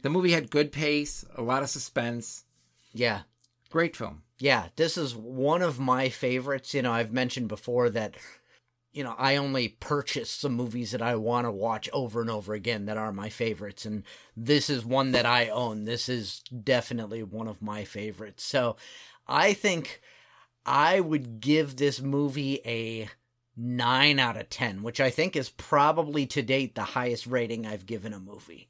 The 0.02 0.10
movie 0.10 0.32
had 0.32 0.50
good 0.50 0.72
pace, 0.72 1.24
a 1.36 1.42
lot 1.42 1.64
of 1.64 1.70
suspense. 1.70 2.46
yeah 2.94 3.22
Great 3.70 3.96
film. 3.96 4.24
Yeah, 4.40 4.68
this 4.76 4.98
is 4.98 5.16
one 5.16 5.62
of 5.62 5.80
my 5.80 6.10
favorites. 6.10 6.74
You 6.74 6.82
know, 6.82 6.94
I've 6.94 7.12
mentioned 7.12 7.48
before 7.50 7.90
that, 7.90 8.16
you 8.94 9.04
know, 9.04 9.14
I 9.18 9.36
only 9.36 9.68
purchase 9.68 10.30
some 10.30 10.54
movies 10.54 10.92
that 10.92 11.02
I 11.02 11.16
want 11.16 11.46
to 11.46 11.52
watch 11.52 11.90
over 11.92 12.22
and 12.22 12.30
over 12.30 12.54
again 12.54 12.86
that 12.86 12.98
are 12.98 13.12
my 13.12 13.30
favorites. 13.30 13.86
And 13.86 14.04
this 14.36 14.70
is 14.70 14.86
one 14.86 15.12
that 15.12 15.26
I 15.26 15.50
own. 15.50 15.86
This 15.86 16.08
is 16.08 16.42
definitely 16.64 17.24
one 17.24 17.48
of 17.48 17.62
my 17.62 17.84
favorites. 17.84 18.44
So 18.44 18.78
I 19.28 19.54
think 19.54 20.02
I 20.68 21.00
would 21.00 21.40
give 21.40 21.78
this 21.78 22.02
movie 22.02 22.60
a 22.66 23.10
9 23.56 24.20
out 24.20 24.38
of 24.38 24.50
10, 24.50 24.84
which 24.84 25.00
I 25.00 25.10
think 25.10 25.36
is 25.36 25.50
probably 25.50 26.26
to 26.28 26.42
date 26.42 26.76
the 26.76 26.84
highest 26.84 27.26
rating 27.26 27.66
I've 27.66 27.86
given 27.86 28.14
a 28.14 28.20
movie. 28.20 28.70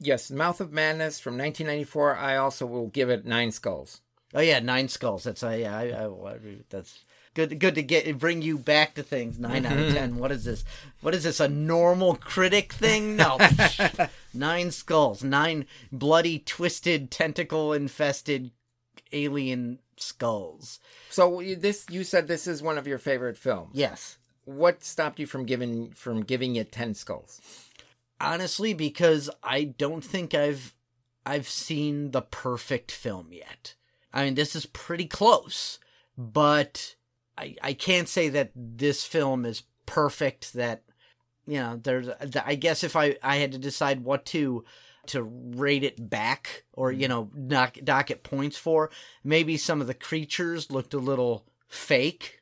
Yes, 0.00 0.30
Mouth 0.30 0.60
of 0.60 0.72
Madness 0.72 1.20
from 1.20 1.38
1994. 1.38 2.16
I 2.16 2.36
also 2.36 2.66
will 2.66 2.88
give 2.88 3.10
it 3.10 3.24
nine 3.24 3.52
skulls. 3.52 4.00
Oh 4.34 4.40
yeah, 4.40 4.58
nine 4.58 4.88
skulls. 4.88 5.24
That's 5.24 5.42
uh, 5.42 5.50
yeah. 5.50 5.76
I, 5.76 5.90
I, 5.90 6.06
I 6.06 6.36
that's 6.68 6.98
good. 7.34 7.60
Good 7.60 7.76
to 7.76 7.82
get 7.82 8.18
bring 8.18 8.42
you 8.42 8.58
back 8.58 8.94
to 8.94 9.04
things. 9.04 9.38
9 9.38 9.64
out 9.64 9.78
of 9.78 9.94
ten. 9.94 10.16
What 10.16 10.32
is 10.32 10.44
this? 10.44 10.64
What 11.00 11.14
is 11.14 11.22
this? 11.22 11.38
A 11.38 11.48
normal 11.48 12.16
critic 12.16 12.72
thing? 12.72 13.14
No. 13.14 13.38
nine 14.34 14.72
skulls. 14.72 15.22
Nine 15.22 15.66
bloody, 15.92 16.40
twisted, 16.40 17.12
tentacle 17.12 17.72
infested 17.72 18.50
alien 19.14 19.78
skulls. 19.96 20.80
So 21.08 21.40
this 21.56 21.86
you 21.88 22.04
said 22.04 22.26
this 22.26 22.46
is 22.46 22.62
one 22.62 22.76
of 22.76 22.86
your 22.86 22.98
favorite 22.98 23.38
films. 23.38 23.70
Yes. 23.74 24.18
What 24.44 24.84
stopped 24.84 25.18
you 25.18 25.26
from 25.26 25.46
giving 25.46 25.92
from 25.92 26.22
giving 26.22 26.56
it 26.56 26.72
ten 26.72 26.94
skulls? 26.94 27.40
Honestly, 28.20 28.74
because 28.74 29.30
I 29.42 29.64
don't 29.64 30.04
think 30.04 30.34
I've 30.34 30.74
I've 31.24 31.48
seen 31.48 32.10
the 32.10 32.22
perfect 32.22 32.90
film 32.90 33.28
yet. 33.32 33.74
I 34.12 34.24
mean, 34.24 34.34
this 34.34 34.54
is 34.54 34.66
pretty 34.66 35.06
close, 35.06 35.78
but 36.18 36.96
I 37.38 37.56
I 37.62 37.72
can't 37.72 38.08
say 38.08 38.28
that 38.30 38.50
this 38.54 39.04
film 39.04 39.46
is 39.46 39.62
perfect. 39.86 40.52
That 40.54 40.82
you 41.46 41.58
know, 41.58 41.80
there's 41.82 42.08
I 42.44 42.54
guess 42.54 42.84
if 42.84 42.96
I 42.96 43.16
I 43.22 43.36
had 43.36 43.52
to 43.52 43.58
decide 43.58 44.04
what 44.04 44.26
to 44.26 44.64
to 45.08 45.22
rate 45.22 45.84
it 45.84 46.10
back 46.10 46.64
or 46.72 46.92
you 46.92 47.08
mm-hmm. 47.08 47.10
know 47.10 47.30
knock 47.34 47.78
dock 47.82 48.10
it 48.10 48.22
points 48.22 48.56
for, 48.56 48.90
maybe 49.22 49.56
some 49.56 49.80
of 49.80 49.86
the 49.86 49.94
creatures 49.94 50.70
looked 50.70 50.94
a 50.94 50.98
little 50.98 51.46
fake. 51.68 52.40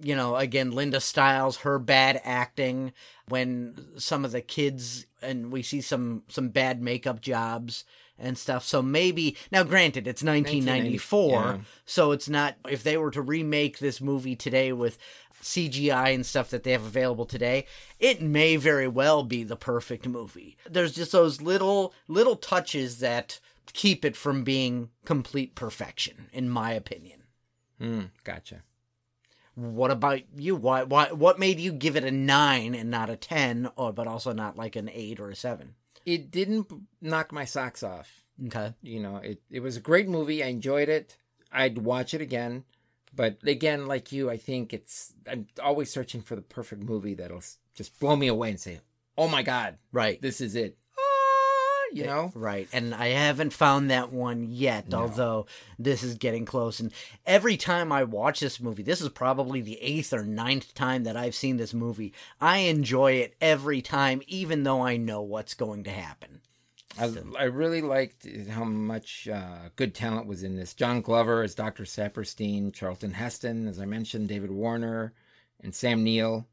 You 0.00 0.14
know, 0.14 0.36
again, 0.36 0.70
Linda 0.70 1.00
Styles, 1.00 1.58
her 1.58 1.80
bad 1.80 2.20
acting 2.22 2.92
when 3.28 3.76
some 3.96 4.24
of 4.24 4.30
the 4.30 4.40
kids 4.40 5.06
and 5.20 5.50
we 5.50 5.62
see 5.62 5.80
some 5.80 6.22
some 6.28 6.50
bad 6.50 6.80
makeup 6.80 7.20
jobs 7.20 7.84
and 8.18 8.36
stuff. 8.36 8.64
So 8.64 8.82
maybe 8.82 9.36
now 9.50 9.62
granted 9.62 10.06
it's 10.06 10.22
1994, 10.22 11.20
1990, 11.20 11.68
so 11.86 12.12
it's 12.12 12.28
not 12.28 12.56
if 12.68 12.82
they 12.82 12.96
were 12.96 13.10
to 13.12 13.22
remake 13.22 13.78
this 13.78 14.00
movie 14.00 14.36
today 14.36 14.72
with 14.72 14.98
CGI 15.42 16.14
and 16.14 16.24
stuff 16.24 16.50
that 16.50 16.62
they 16.62 16.72
have 16.72 16.84
available 16.84 17.26
today, 17.26 17.66
it 17.98 18.20
may 18.20 18.56
very 18.56 18.88
well 18.88 19.22
be 19.22 19.44
the 19.44 19.56
perfect 19.56 20.06
movie. 20.06 20.56
There's 20.68 20.94
just 20.94 21.12
those 21.12 21.40
little 21.40 21.94
little 22.06 22.36
touches 22.36 22.98
that 22.98 23.40
keep 23.72 24.04
it 24.04 24.16
from 24.16 24.44
being 24.44 24.90
complete 25.04 25.54
perfection 25.54 26.28
in 26.32 26.48
my 26.48 26.72
opinion. 26.72 27.22
Hmm, 27.78 28.04
gotcha. 28.24 28.62
What 29.54 29.90
about 29.90 30.20
you? 30.36 30.54
Why, 30.54 30.84
why, 30.84 31.10
what 31.10 31.40
made 31.40 31.58
you 31.58 31.72
give 31.72 31.96
it 31.96 32.04
a 32.04 32.12
nine 32.12 32.76
and 32.76 32.90
not 32.90 33.10
a 33.10 33.16
ten, 33.16 33.68
or 33.74 33.92
but 33.92 34.06
also 34.06 34.32
not 34.32 34.56
like 34.56 34.76
an 34.76 34.88
eight 34.92 35.18
or 35.18 35.30
a 35.30 35.36
seven? 35.36 35.74
It 36.06 36.30
didn't 36.30 36.72
knock 37.00 37.32
my 37.32 37.44
socks 37.44 37.82
off. 37.82 38.22
Okay. 38.46 38.72
You 38.82 39.00
know, 39.00 39.16
it 39.16 39.42
it 39.50 39.60
was 39.60 39.76
a 39.76 39.80
great 39.80 40.08
movie. 40.08 40.44
I 40.44 40.46
enjoyed 40.46 40.88
it. 40.88 41.16
I'd 41.50 41.78
watch 41.78 42.14
it 42.14 42.20
again. 42.20 42.64
But 43.14 43.38
again, 43.44 43.86
like 43.86 44.12
you, 44.12 44.30
I 44.30 44.36
think 44.36 44.72
it's 44.72 45.14
I'm 45.30 45.46
always 45.62 45.90
searching 45.90 46.22
for 46.22 46.36
the 46.36 46.42
perfect 46.42 46.82
movie 46.82 47.14
that'll 47.14 47.42
just 47.74 47.98
blow 48.00 48.16
me 48.16 48.26
away 48.28 48.50
and 48.50 48.60
say, 48.60 48.80
"Oh 49.16 49.28
my 49.28 49.42
god, 49.42 49.78
Right. 49.92 50.20
this 50.20 50.40
is 50.40 50.54
it." 50.54 50.76
Ah, 50.98 51.84
you 51.92 52.04
know, 52.04 52.32
Right. 52.34 52.68
And 52.72 52.94
I 52.94 53.08
haven't 53.08 53.52
found 53.54 53.90
that 53.90 54.12
one 54.12 54.44
yet, 54.50 54.92
although 54.92 55.46
this 55.78 56.02
is 56.02 56.14
getting 56.16 56.44
close. 56.44 56.80
And 56.80 56.92
every 57.24 57.56
time 57.56 57.90
I 57.92 58.04
watch 58.04 58.40
this 58.40 58.60
movie, 58.60 58.82
this 58.82 59.00
is 59.00 59.08
probably 59.08 59.60
the 59.62 59.80
eighth 59.80 60.12
or 60.12 60.24
ninth 60.24 60.74
time 60.74 61.04
that 61.04 61.16
I've 61.16 61.34
seen 61.34 61.56
this 61.56 61.72
movie. 61.72 62.12
I 62.40 62.58
enjoy 62.58 63.12
it 63.12 63.34
every 63.40 63.80
time, 63.80 64.20
even 64.26 64.64
though 64.64 64.82
I 64.82 64.96
know 64.98 65.22
what's 65.22 65.54
going 65.54 65.84
to 65.84 65.90
happen. 65.90 66.40
I, 66.96 67.12
I 67.38 67.44
really 67.44 67.82
liked 67.82 68.26
how 68.48 68.64
much 68.64 69.28
uh, 69.28 69.68
good 69.76 69.94
talent 69.94 70.26
was 70.26 70.42
in 70.42 70.56
this. 70.56 70.74
John 70.74 71.00
Glover 71.00 71.42
as 71.42 71.54
Dr. 71.54 71.84
Saperstein, 71.84 72.72
Charlton 72.72 73.12
Heston, 73.12 73.68
as 73.68 73.78
I 73.78 73.84
mentioned, 73.84 74.28
David 74.28 74.50
Warner, 74.50 75.12
and 75.60 75.74
Sam 75.74 76.02
Neill. 76.02 76.46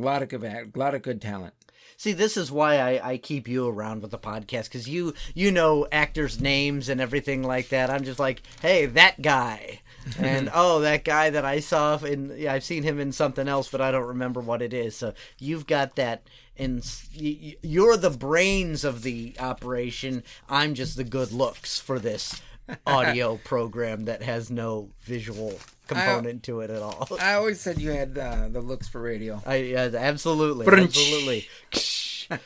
A 0.00 0.04
lot 0.04 0.22
of 0.22 0.28
good, 0.28 0.44
a 0.44 0.66
lot 0.74 0.94
of 0.94 1.02
good 1.02 1.20
talent. 1.20 1.54
See, 1.96 2.12
this 2.12 2.36
is 2.36 2.50
why 2.50 2.78
I, 2.78 3.10
I 3.12 3.16
keep 3.18 3.46
you 3.46 3.68
around 3.68 4.02
with 4.02 4.10
the 4.10 4.18
podcast 4.18 4.64
because 4.64 4.88
you 4.88 5.14
you 5.34 5.52
know 5.52 5.86
actors' 5.92 6.40
names 6.40 6.88
and 6.88 7.00
everything 7.00 7.42
like 7.42 7.68
that. 7.68 7.88
I'm 7.90 8.02
just 8.04 8.18
like, 8.18 8.42
hey, 8.60 8.86
that 8.86 9.22
guy, 9.22 9.80
and 10.18 10.50
oh, 10.52 10.80
that 10.80 11.04
guy 11.04 11.30
that 11.30 11.44
I 11.44 11.60
saw 11.60 11.96
in 11.98 12.34
yeah, 12.36 12.52
I've 12.52 12.64
seen 12.64 12.82
him 12.82 12.98
in 12.98 13.12
something 13.12 13.46
else, 13.46 13.68
but 13.70 13.80
I 13.80 13.90
don't 13.92 14.08
remember 14.08 14.40
what 14.40 14.60
it 14.62 14.72
is. 14.74 14.96
So 14.96 15.14
you've 15.38 15.66
got 15.68 15.94
that, 15.94 16.26
and 16.56 16.78
s- 16.80 17.08
y- 17.16 17.38
y- 17.40 17.56
you're 17.62 17.96
the 17.96 18.10
brains 18.10 18.84
of 18.84 19.02
the 19.02 19.34
operation. 19.38 20.24
I'm 20.48 20.74
just 20.74 20.96
the 20.96 21.04
good 21.04 21.30
looks 21.30 21.78
for 21.78 21.98
this 22.00 22.42
audio 22.86 23.36
program 23.44 24.06
that 24.06 24.22
has 24.22 24.50
no 24.50 24.90
visual 25.02 25.58
component 25.86 26.42
to 26.44 26.60
it 26.60 26.70
at 26.70 26.82
all. 26.82 27.08
I 27.20 27.34
always 27.34 27.60
said 27.60 27.80
you 27.80 27.90
had 27.90 28.16
uh, 28.16 28.48
the 28.48 28.60
looks 28.60 28.88
for 28.88 29.00
radio. 29.00 29.42
I 29.44 29.56
yeah, 29.56 29.90
absolutely, 29.94 30.66
absolutely. 30.66 31.48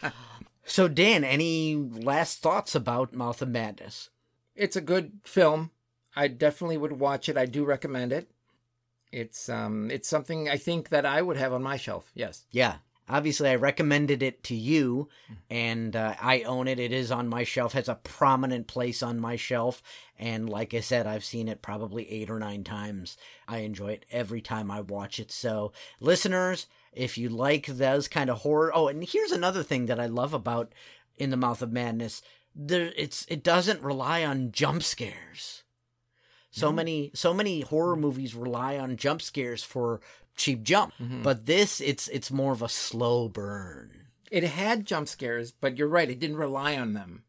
So, 0.68 0.86
Dan, 0.86 1.24
any 1.24 1.74
last 1.74 2.42
thoughts 2.42 2.74
about 2.74 3.14
Mouth 3.14 3.40
of 3.40 3.48
Madness? 3.48 4.10
It's 4.54 4.76
a 4.76 4.82
good 4.82 5.12
film. 5.24 5.70
I 6.14 6.28
definitely 6.28 6.76
would 6.76 7.00
watch 7.00 7.30
it. 7.30 7.38
I 7.38 7.46
do 7.46 7.64
recommend 7.64 8.12
it. 8.12 8.30
It's 9.10 9.48
um 9.48 9.90
it's 9.90 10.08
something 10.08 10.50
I 10.50 10.58
think 10.58 10.90
that 10.90 11.06
I 11.06 11.22
would 11.22 11.38
have 11.38 11.54
on 11.54 11.62
my 11.62 11.78
shelf. 11.78 12.10
Yes. 12.14 12.44
Yeah. 12.50 12.76
Obviously, 13.08 13.48
I 13.48 13.54
recommended 13.54 14.22
it 14.22 14.42
to 14.44 14.54
you, 14.54 15.08
and 15.48 15.96
uh, 15.96 16.14
I 16.20 16.42
own 16.42 16.68
it. 16.68 16.78
It 16.78 16.92
is 16.92 17.10
on 17.10 17.28
my 17.28 17.44
shelf, 17.44 17.72
has 17.72 17.88
a 17.88 17.94
prominent 17.94 18.66
place 18.66 19.02
on 19.02 19.18
my 19.18 19.36
shelf. 19.36 19.82
And 20.18 20.48
like 20.48 20.74
I 20.74 20.80
said, 20.80 21.06
I've 21.06 21.24
seen 21.24 21.48
it 21.48 21.62
probably 21.62 22.10
eight 22.10 22.28
or 22.28 22.38
nine 22.38 22.64
times. 22.64 23.16
I 23.46 23.58
enjoy 23.58 23.92
it 23.92 24.06
every 24.10 24.40
time 24.40 24.70
I 24.70 24.80
watch 24.80 25.18
it. 25.18 25.32
So, 25.32 25.72
listeners, 26.00 26.66
if 26.92 27.16
you 27.16 27.28
like 27.28 27.66
those 27.66 28.08
kind 28.08 28.28
of 28.28 28.38
horror. 28.38 28.72
Oh, 28.74 28.88
and 28.88 29.02
here's 29.02 29.32
another 29.32 29.62
thing 29.62 29.86
that 29.86 30.00
I 30.00 30.06
love 30.06 30.34
about 30.34 30.72
In 31.16 31.30
the 31.30 31.36
Mouth 31.36 31.62
of 31.62 31.72
Madness 31.72 32.22
there, 32.54 32.92
it's, 32.96 33.24
it 33.28 33.44
doesn't 33.44 33.82
rely 33.82 34.24
on 34.24 34.50
jump 34.50 34.82
scares. 34.82 35.62
So 36.50 36.72
many 36.72 37.12
so 37.14 37.32
many 37.32 37.60
horror 37.60 37.94
movies 37.94 38.34
rely 38.34 38.78
on 38.78 38.96
jump 38.96 39.22
scares 39.22 39.62
for 39.62 40.00
cheap 40.38 40.62
jump. 40.62 40.94
Mm-hmm. 41.00 41.22
But 41.22 41.44
this 41.44 41.80
it's 41.80 42.08
it's 42.08 42.30
more 42.30 42.52
of 42.52 42.62
a 42.62 42.68
slow 42.68 43.28
burn. 43.28 43.90
It 44.30 44.44
had 44.44 44.86
jump 44.86 45.08
scares, 45.08 45.52
but 45.52 45.76
you're 45.76 45.88
right, 45.88 46.10
it 46.10 46.18
didn't 46.18 46.36
rely 46.36 46.76
on 46.76 46.94
them. 46.94 47.24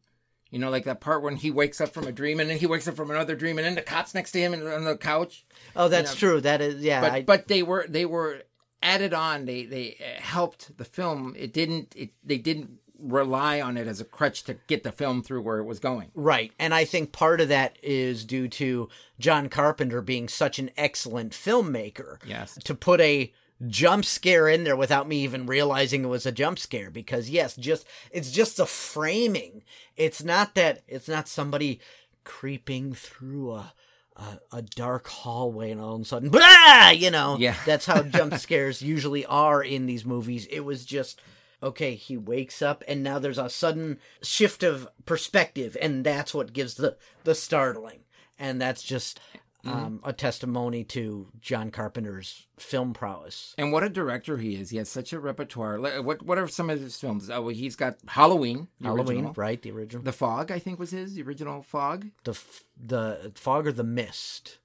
You 0.49 0.59
know, 0.59 0.69
like 0.69 0.85
that 0.85 0.99
part 0.99 1.21
when 1.21 1.35
he 1.35 1.51
wakes 1.51 1.79
up 1.79 1.89
from 1.89 2.07
a 2.07 2.11
dream 2.11 2.39
and 2.39 2.49
then 2.49 2.57
he 2.57 2.65
wakes 2.65 2.87
up 2.87 2.95
from 2.95 3.11
another 3.11 3.35
dream 3.35 3.59
and 3.59 3.67
then 3.67 3.75
the 3.75 3.83
cops 3.83 4.15
next 4.15 4.31
to 4.31 4.39
him 4.39 4.53
and 4.53 4.67
on 4.67 4.83
the 4.83 4.97
couch. 4.97 5.45
Oh, 5.75 5.89
that's 5.89 6.13
know, 6.13 6.27
true. 6.27 6.41
That 6.41 6.61
is 6.61 6.81
yeah. 6.81 7.01
But 7.01 7.11
I, 7.11 7.21
but 7.21 7.47
they 7.47 7.61
were 7.61 7.85
they 7.87 8.05
were 8.05 8.41
added 8.81 9.13
on. 9.13 9.45
They 9.45 9.65
they 9.65 9.97
helped 10.19 10.77
the 10.77 10.85
film. 10.85 11.35
It 11.37 11.53
didn't 11.53 11.93
it 11.95 12.11
they 12.23 12.37
didn't 12.37 12.79
rely 13.01 13.61
on 13.61 13.77
it 13.77 13.87
as 13.87 14.01
a 14.01 14.05
crutch 14.05 14.43
to 14.43 14.55
get 14.67 14.83
the 14.83 14.91
film 14.91 15.23
through 15.23 15.41
where 15.41 15.59
it 15.59 15.65
was 15.65 15.79
going. 15.79 16.11
Right. 16.15 16.51
And 16.59 16.73
I 16.73 16.85
think 16.85 17.11
part 17.11 17.41
of 17.41 17.49
that 17.49 17.77
is 17.81 18.25
due 18.25 18.47
to 18.49 18.89
John 19.19 19.49
Carpenter 19.49 20.01
being 20.01 20.27
such 20.27 20.59
an 20.59 20.71
excellent 20.77 21.33
filmmaker. 21.33 22.17
Yes. 22.25 22.57
To 22.63 22.75
put 22.75 23.01
a 23.01 23.33
jump 23.67 24.05
scare 24.05 24.47
in 24.47 24.63
there 24.63 24.75
without 24.75 25.07
me 25.07 25.21
even 25.23 25.45
realizing 25.45 26.03
it 26.03 26.07
was 26.07 26.25
a 26.25 26.31
jump 26.31 26.59
scare 26.59 26.89
because 26.89 27.29
yes, 27.29 27.55
just 27.55 27.85
it's 28.11 28.31
just 28.31 28.57
the 28.57 28.65
framing. 28.65 29.63
It's 29.95 30.23
not 30.23 30.55
that 30.55 30.81
it's 30.87 31.07
not 31.07 31.27
somebody 31.27 31.79
creeping 32.23 32.93
through 32.93 33.53
a 33.53 33.73
a, 34.15 34.57
a 34.57 34.61
dark 34.61 35.07
hallway 35.07 35.71
and 35.71 35.79
all 35.79 35.95
of 35.95 36.01
a 36.01 36.05
sudden 36.05 36.29
blah, 36.29 36.89
you 36.89 37.11
know. 37.11 37.37
Yeah. 37.39 37.55
That's 37.65 37.85
how 37.85 38.01
jump 38.03 38.35
scares 38.35 38.81
usually 38.81 39.25
are 39.25 39.63
in 39.63 39.85
these 39.85 40.05
movies. 40.05 40.45
It 40.47 40.61
was 40.61 40.85
just 40.85 41.21
okay, 41.61 41.95
he 41.95 42.17
wakes 42.17 42.61
up 42.61 42.83
and 42.87 43.03
now 43.03 43.19
there's 43.19 43.37
a 43.37 43.49
sudden 43.49 43.99
shift 44.21 44.63
of 44.63 44.87
perspective 45.05 45.75
and 45.81 46.03
that's 46.03 46.33
what 46.33 46.53
gives 46.53 46.75
the 46.75 46.97
the 47.23 47.35
startling. 47.35 47.99
And 48.37 48.61
that's 48.61 48.83
just 48.83 49.19
um, 49.65 49.99
a 50.05 50.13
testimony 50.13 50.85
to 50.85 51.27
John 51.41 51.71
Carpenter's 51.71 52.47
film 52.57 52.93
prowess. 52.93 53.53
And 53.57 53.73
what 53.73 53.83
a 53.83 53.89
director 53.89 54.37
he 54.37 54.55
is! 54.55 54.69
He 54.69 54.77
has 54.77 54.87
such 54.87 55.11
a 55.11 55.19
repertoire. 55.19 55.79
What 56.01 56.21
what 56.23 56.37
are 56.37 56.47
some 56.47 56.69
of 56.69 56.79
his 56.79 56.95
films? 56.97 57.29
Oh, 57.29 57.49
he's 57.49 57.75
got 57.75 57.97
Halloween, 58.07 58.69
Halloween, 58.81 59.17
original. 59.17 59.33
right? 59.35 59.61
The 59.61 59.71
original. 59.71 60.03
The 60.03 60.13
Fog, 60.13 60.51
I 60.51 60.59
think, 60.59 60.79
was 60.79 60.91
his 60.91 61.15
the 61.15 61.23
original 61.23 61.61
Fog. 61.61 62.07
The 62.23 62.31
f- 62.31 62.63
the 62.81 63.33
fog 63.35 63.67
or 63.67 63.73
the 63.73 63.83
mist. 63.83 64.59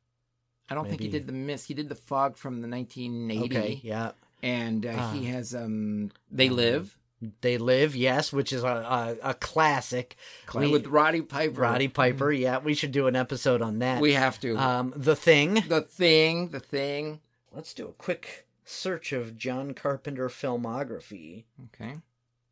I 0.71 0.75
don't 0.75 0.89
think 0.89 1.01
he 1.03 1.09
did 1.09 1.27
the 1.27 1.33
Mist. 1.33 1.69
He 1.69 1.75
did 1.75 1.89
the 1.89 1.95
Fog 1.95 2.37
from 2.39 2.63
the 2.63 2.69
1980, 2.69 3.45
Okay, 3.45 3.81
yeah. 3.83 4.13
And 4.45 4.85
uh, 4.87 5.13
he 5.13 5.29
Ah. 5.29 5.33
has 5.33 5.55
um, 5.55 6.11
They 6.31 6.49
Live 6.51 6.97
They 7.41 7.57
live, 7.59 7.97
yes, 7.97 8.33
which 8.33 8.53
is 8.53 8.63
a 8.63 8.67
a, 9.23 9.31
a 9.31 9.35
classic. 9.35 10.17
We- 10.55 10.71
with 10.71 10.87
Roddy 10.87 11.23
Piper. 11.23 11.61
Roddy 11.63 11.89
Piper, 11.89 12.31
yeah. 12.31 12.59
We 12.59 12.75
should 12.75 12.93
do 12.93 13.07
an 13.07 13.17
episode 13.17 13.63
on 13.63 13.79
that. 13.79 14.01
We 14.03 14.13
have 14.13 14.39
to. 14.41 14.57
um, 14.57 14.93
the 14.95 15.17
thing. 15.17 15.65
the 15.69 15.81
Thing, 15.81 16.49
The 16.51 16.61
Thing. 16.61 17.21
Let's 17.53 17.73
do 17.73 17.89
a 17.89 17.93
quick 17.93 18.47
search 18.65 19.13
of 19.13 19.37
John 19.39 19.73
Carpenter 19.75 20.29
filmography. 20.29 21.45
Okay. 21.67 21.95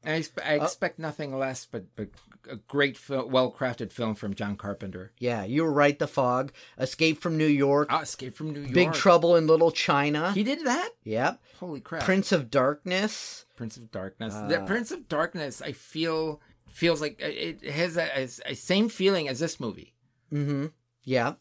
I, 0.04 0.10
expe- 0.10 0.44
I 0.44 0.58
Uh, 0.58 0.64
expect 0.64 0.98
nothing 0.98 1.36
less 1.38 1.64
but, 1.66 1.84
but 1.96 2.08
a 2.50 2.56
great, 2.56 2.96
fil- 2.98 3.28
well 3.28 3.52
crafted 3.52 3.92
film 3.92 4.14
from 4.14 4.34
John 4.34 4.56
Carpenter. 4.56 5.12
Yeah, 5.18 5.44
you 5.44 5.62
were 5.62 5.72
right. 5.72 5.98
The 5.98 6.08
Fog, 6.08 6.52
Escape 6.78 7.20
from 7.20 7.36
New 7.38 7.46
York, 7.46 7.88
Ah, 7.90 8.00
Escape 8.00 8.34
from 8.36 8.52
New 8.52 8.60
York. 8.60 8.72
Big 8.74 8.92
Trouble 8.92 9.36
in 9.36 9.46
Little 9.46 9.70
China. 9.70 10.32
He 10.32 10.42
did 10.42 10.64
that? 10.64 10.90
Yep. 11.04 11.40
Holy 11.60 11.80
crap. 11.80 12.02
Prince 12.04 12.32
of 12.32 12.50
Darkness. 12.50 13.46
Prince 13.56 13.76
of 13.76 13.90
Darkness. 13.92 14.34
Uh, 14.34 14.48
the 14.48 14.60
Prince 14.62 14.90
of 14.90 15.08
Darkness, 15.08 15.62
I 15.62 15.72
feel 15.72 16.40
feels 16.68 17.00
like 17.00 17.20
uh, 17.22 17.26
it 17.28 17.62
has 17.64 17.96
a, 17.96 18.08
a, 18.18 18.28
a 18.52 18.54
same 18.54 18.88
feeling 18.88 19.28
as 19.28 19.38
this 19.38 19.60
movie. 19.60 19.94
Mm-hmm. 20.32 20.66
Yeah. 21.04 21.34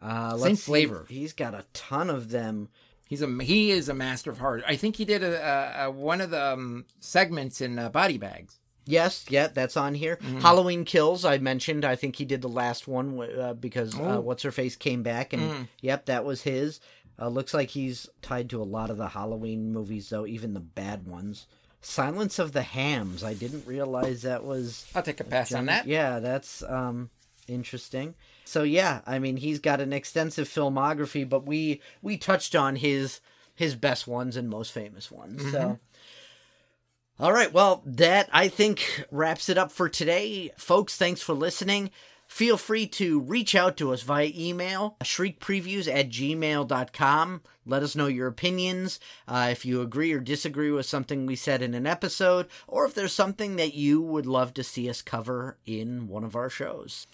Uh, 0.00 0.30
Same 0.32 0.40
let's 0.40 0.60
see. 0.60 0.64
flavor. 0.70 1.06
He's 1.08 1.32
got 1.32 1.54
a 1.54 1.64
ton 1.72 2.08
of 2.10 2.30
them. 2.30 2.68
He's 3.08 3.22
a 3.22 3.42
he 3.42 3.70
is 3.72 3.88
a 3.88 3.94
master 3.94 4.30
of 4.30 4.38
horror. 4.38 4.62
I 4.68 4.76
think 4.76 4.94
he 4.96 5.04
did 5.04 5.22
a, 5.24 5.82
a, 5.82 5.86
a 5.86 5.90
one 5.90 6.20
of 6.20 6.30
the 6.30 6.52
um, 6.52 6.84
segments 7.00 7.60
in 7.60 7.78
uh, 7.78 7.88
Body 7.88 8.18
Bags. 8.18 8.60
Yes, 8.84 9.24
yeah, 9.28 9.48
that's 9.48 9.76
on 9.76 9.94
here. 9.94 10.16
Mm-hmm. 10.16 10.38
Halloween 10.38 10.84
Kills, 10.84 11.24
I 11.24 11.38
mentioned. 11.38 11.84
I 11.84 11.96
think 11.96 12.16
he 12.16 12.24
did 12.24 12.40
the 12.42 12.48
last 12.48 12.86
one 12.88 13.20
uh, 13.38 13.52
because 13.54 13.98
uh, 13.98 14.02
Oh. 14.16 14.20
What's 14.20 14.44
Her 14.44 14.50
Face 14.52 14.76
came 14.76 15.02
back, 15.02 15.32
and 15.32 15.42
Mm. 15.42 15.68
yep, 15.80 16.06
that 16.06 16.24
was 16.24 16.42
his. 16.42 16.80
Uh, 17.20 17.28
looks 17.28 17.52
like 17.52 17.70
he's 17.70 18.08
tied 18.22 18.48
to 18.50 18.62
a 18.62 18.64
lot 18.64 18.90
of 18.90 18.96
the 18.96 19.08
Halloween 19.08 19.72
movies, 19.72 20.08
though, 20.08 20.24
even 20.24 20.54
the 20.54 20.60
bad 20.60 21.06
ones. 21.06 21.46
Silence 21.80 22.38
of 22.38 22.52
the 22.52 22.62
Hams. 22.62 23.22
I 23.24 23.34
didn't 23.34 23.66
realize 23.66 24.22
that 24.22 24.44
was 24.44 24.86
I'll 24.94 25.02
take 25.02 25.20
a 25.20 25.24
pass 25.24 25.52
on 25.52 25.66
that. 25.66 25.86
Yeah, 25.86 26.18
that's 26.20 26.62
um 26.62 27.10
interesting. 27.46 28.14
So 28.48 28.62
yeah, 28.62 29.00
I 29.06 29.18
mean 29.18 29.36
he's 29.36 29.58
got 29.58 29.80
an 29.80 29.92
extensive 29.92 30.48
filmography, 30.48 31.28
but 31.28 31.46
we 31.46 31.80
we 32.02 32.16
touched 32.16 32.54
on 32.54 32.76
his 32.76 33.20
his 33.54 33.74
best 33.74 34.06
ones 34.06 34.36
and 34.36 34.48
most 34.48 34.72
famous 34.72 35.10
ones. 35.10 35.42
Mm-hmm. 35.42 35.52
So 35.52 35.78
all 37.20 37.32
right, 37.32 37.52
well, 37.52 37.82
that 37.84 38.28
I 38.32 38.46
think 38.46 39.04
wraps 39.10 39.48
it 39.48 39.58
up 39.58 39.72
for 39.72 39.88
today. 39.88 40.52
Folks, 40.56 40.96
thanks 40.96 41.20
for 41.20 41.34
listening. 41.34 41.90
Feel 42.28 42.56
free 42.56 42.86
to 42.88 43.20
reach 43.20 43.54
out 43.54 43.76
to 43.78 43.92
us 43.92 44.02
via 44.02 44.30
email, 44.36 44.96
shriekpreviews 45.02 45.92
at 45.92 46.10
gmail.com. 46.10 47.40
Let 47.66 47.82
us 47.82 47.96
know 47.96 48.06
your 48.06 48.28
opinions, 48.28 49.00
uh, 49.26 49.48
if 49.50 49.64
you 49.64 49.80
agree 49.80 50.12
or 50.12 50.20
disagree 50.20 50.70
with 50.70 50.86
something 50.86 51.26
we 51.26 51.36
said 51.36 51.60
in 51.60 51.74
an 51.74 51.86
episode, 51.86 52.46
or 52.68 52.84
if 52.84 52.94
there's 52.94 53.14
something 53.14 53.56
that 53.56 53.74
you 53.74 54.00
would 54.00 54.26
love 54.26 54.54
to 54.54 54.62
see 54.62 54.88
us 54.88 55.02
cover 55.02 55.58
in 55.66 56.06
one 56.06 56.22
of 56.22 56.36
our 56.36 56.50
shows. 56.50 57.06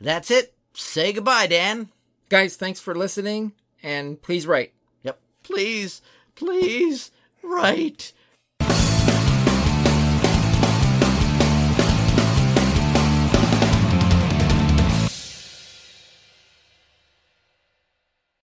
That's 0.00 0.30
it. 0.30 0.54
Say 0.72 1.12
goodbye, 1.12 1.46
Dan. 1.46 1.90
Guys, 2.28 2.56
thanks 2.56 2.80
for 2.80 2.94
listening 2.94 3.52
and 3.82 4.20
please 4.20 4.46
write. 4.46 4.72
Yep. 5.02 5.18
Please, 5.42 6.02
please, 6.34 7.10
write. 7.42 8.12